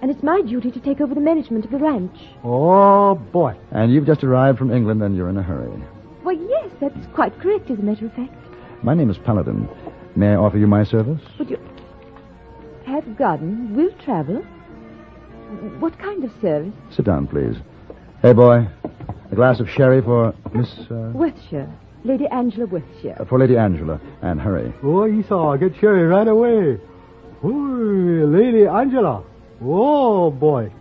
And 0.01 0.13
it's 0.13 0.23
my 0.23 0.43
duty 0.43 0.71
to 0.71 0.79
take 0.79 1.01
over 1.01 1.13
the 1.13 1.21
management 1.21 1.65
of 1.65 1.73
the 1.73 1.79
ranch. 1.79 2.17
Oh, 2.45 3.17
boy. 3.17 3.57
And 3.73 3.93
you've 3.93 4.07
just 4.07 4.23
arrived 4.23 4.59
from 4.59 4.71
England 4.71 5.03
and 5.03 5.17
you're 5.17 5.29
in 5.29 5.37
a 5.37 5.43
hurry. 5.43 5.83
Well, 6.25 6.37
yes, 6.37 6.71
that's 6.81 7.07
quite 7.15 7.39
correct, 7.41 7.71
as 7.71 7.79
a 7.79 7.83
matter 7.83 8.07
of 8.07 8.13
fact. 8.15 8.33
My 8.83 8.95
name 8.95 9.11
is 9.11 9.19
Paladin. 9.19 9.69
May 10.17 10.29
I 10.33 10.37
offer 10.37 10.59
you 10.59 10.67
my 10.67 10.85
service? 10.85 11.21
Would 11.39 11.51
you 11.51 11.59
have 12.87 13.17
garden, 13.17 13.75
will 13.75 13.93
travel? 14.05 14.37
What 15.79 15.99
kind 15.99 16.25
of 16.25 16.31
service? 16.41 16.73
Sit 16.91 17.05
down, 17.07 17.27
please. 17.27 17.57
Hey, 18.23 18.33
boy. 18.33 18.67
A 19.31 19.35
glass 19.35 19.61
of 19.61 19.69
sherry 19.69 20.03
for 20.03 20.35
Miss. 20.53 20.69
Uh, 20.91 21.11
Worthshire. 21.15 21.71
Lady 22.05 22.27
Angela 22.29 22.67
Worthshire. 22.67 23.25
for 23.29 23.39
Lady 23.39 23.57
Angela. 23.57 24.01
And 24.23 24.41
hurry. 24.41 24.73
Oh, 24.83 25.07
Esau, 25.07 25.57
get 25.57 25.75
Sherry 25.81 26.03
right 26.05 26.27
away. 26.27 26.79
Oh, 27.43 27.49
Lady 27.49 28.67
Angela. 28.67 29.23
Oh, 29.63 30.31
boy. 30.31 30.73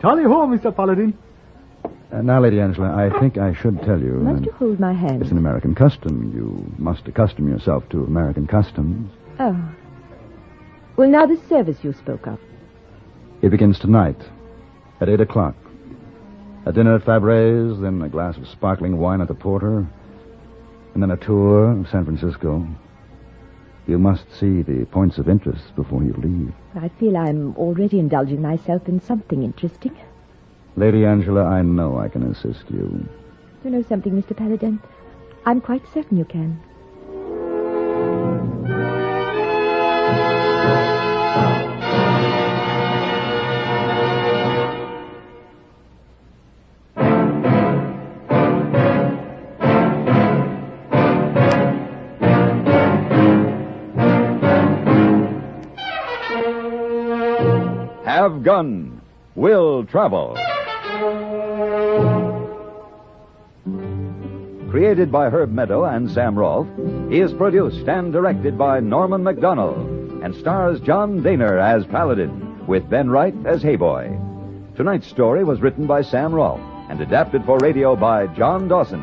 Tally 0.00 0.24
ho, 0.24 0.46
Mr. 0.46 0.74
Paladin. 0.74 1.16
Uh, 2.12 2.22
now, 2.22 2.40
Lady 2.40 2.60
Angela, 2.60 2.94
I 2.94 3.18
think 3.18 3.36
I 3.36 3.52
should 3.52 3.82
tell 3.82 4.00
you. 4.00 4.12
Must 4.12 4.44
you 4.44 4.52
hold 4.52 4.78
my 4.78 4.92
hand? 4.92 5.22
It's 5.22 5.32
an 5.32 5.38
American 5.38 5.74
custom. 5.74 6.32
You 6.34 6.72
must 6.78 7.06
accustom 7.08 7.48
yourself 7.48 7.88
to 7.90 8.04
American 8.04 8.46
customs. 8.46 9.10
Oh. 9.40 9.74
Well, 10.96 11.08
now 11.08 11.26
the 11.26 11.36
service 11.48 11.82
you 11.82 11.92
spoke 11.92 12.26
of. 12.26 12.38
It 13.42 13.50
begins 13.50 13.78
tonight 13.78 14.20
at 15.00 15.08
8 15.08 15.20
o'clock. 15.20 15.56
A 16.64 16.72
dinner 16.72 16.94
at 16.96 17.04
Fabre's, 17.04 17.78
then 17.80 18.00
a 18.02 18.08
glass 18.08 18.36
of 18.36 18.48
sparkling 18.48 18.98
wine 18.98 19.20
at 19.20 19.28
the 19.28 19.34
Porter, 19.34 19.86
and 20.94 21.02
then 21.02 21.10
a 21.10 21.16
tour 21.16 21.72
of 21.72 21.88
San 21.90 22.04
Francisco. 22.04 22.66
You 23.86 23.98
must 23.98 24.32
see 24.32 24.62
the 24.62 24.84
points 24.86 25.18
of 25.18 25.28
interest 25.28 25.76
before 25.76 26.02
you 26.02 26.12
leave. 26.14 26.52
I 26.74 26.88
feel 26.88 27.16
I'm 27.16 27.54
already 27.56 27.98
indulging 28.00 28.42
myself 28.42 28.88
in 28.88 29.00
something 29.00 29.42
interesting. 29.42 29.96
Lady 30.78 31.06
Angela, 31.06 31.44
I 31.44 31.62
know 31.62 31.98
I 31.98 32.08
can 32.08 32.22
assist 32.22 32.64
you. 32.68 33.08
You 33.64 33.70
know 33.70 33.82
something, 33.88 34.12
Mr. 34.12 34.36
Paladin? 34.36 34.78
I'm 35.46 35.60
quite 35.62 35.82
certain 35.94 36.18
you 36.18 36.26
can. 36.26 36.60
Have 58.04 58.42
Gun 58.42 59.00
Will 59.34 59.84
Travel. 59.86 60.36
Created 64.76 65.10
by 65.10 65.30
Herb 65.30 65.52
Meadow 65.52 65.84
and 65.84 66.10
Sam 66.10 66.38
Rolfe, 66.38 66.68
he 67.08 67.20
is 67.20 67.32
produced 67.32 67.88
and 67.88 68.12
directed 68.12 68.58
by 68.58 68.78
Norman 68.78 69.22
Macdonnell 69.22 70.22
and 70.22 70.34
stars 70.34 70.80
John 70.80 71.22
Dehner 71.22 71.58
as 71.58 71.86
Paladin 71.86 72.66
with 72.66 72.90
Ben 72.90 73.08
Wright 73.08 73.34
as 73.46 73.62
Hey 73.62 73.76
Boy. 73.76 74.14
Tonight's 74.76 75.06
story 75.06 75.44
was 75.44 75.62
written 75.62 75.86
by 75.86 76.02
Sam 76.02 76.30
Rolfe 76.34 76.60
and 76.90 77.00
adapted 77.00 77.42
for 77.46 77.56
radio 77.60 77.96
by 77.96 78.26
John 78.26 78.68
Dawson. 78.68 79.02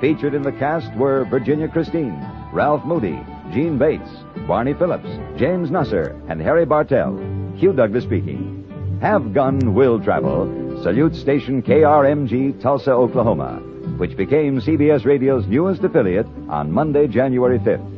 Featured 0.00 0.32
in 0.32 0.40
the 0.40 0.52
cast 0.52 0.90
were 0.94 1.26
Virginia 1.26 1.68
Christine, 1.68 2.18
Ralph 2.50 2.86
Moody, 2.86 3.20
Jeanne 3.52 3.76
Bates, 3.76 4.08
Barney 4.48 4.72
Phillips, 4.72 5.10
James 5.36 5.68
Nusser, 5.68 6.18
and 6.30 6.40
Harry 6.40 6.64
Bartell. 6.64 7.14
Hugh 7.56 7.74
Douglas 7.74 8.04
speaking. 8.04 8.98
Have 9.02 9.34
Gun 9.34 9.74
Will 9.74 10.00
Travel 10.00 10.80
salutes 10.82 11.20
station 11.20 11.62
KRMG 11.62 12.58
Tulsa, 12.62 12.92
Oklahoma, 12.92 13.62
which 13.98 14.16
became 14.16 14.60
CBS 14.60 15.04
Radio's 15.04 15.46
newest 15.46 15.82
affiliate 15.84 16.26
on 16.48 16.72
Monday, 16.72 17.06
January 17.06 17.58
5th. 17.58 17.90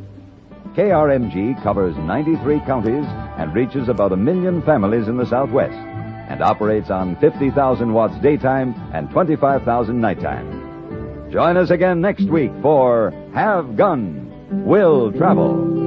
KRMG 0.74 1.62
covers 1.62 1.96
93 1.96 2.60
counties 2.60 3.06
and 3.38 3.54
reaches 3.54 3.88
about 3.88 4.12
a 4.12 4.16
million 4.16 4.60
families 4.62 5.08
in 5.08 5.16
the 5.16 5.26
Southwest 5.26 5.72
and 6.28 6.42
operates 6.42 6.90
on 6.90 7.16
50,000 7.16 7.92
watts 7.92 8.18
daytime 8.20 8.74
and 8.92 9.10
25,000 9.10 10.00
nighttime. 10.00 11.30
Join 11.32 11.56
us 11.56 11.70
again 11.70 12.00
next 12.00 12.24
week 12.24 12.52
for 12.62 13.12
Have 13.34 13.76
Gun, 13.76 14.64
Will 14.66 15.12
Travel. 15.12 15.86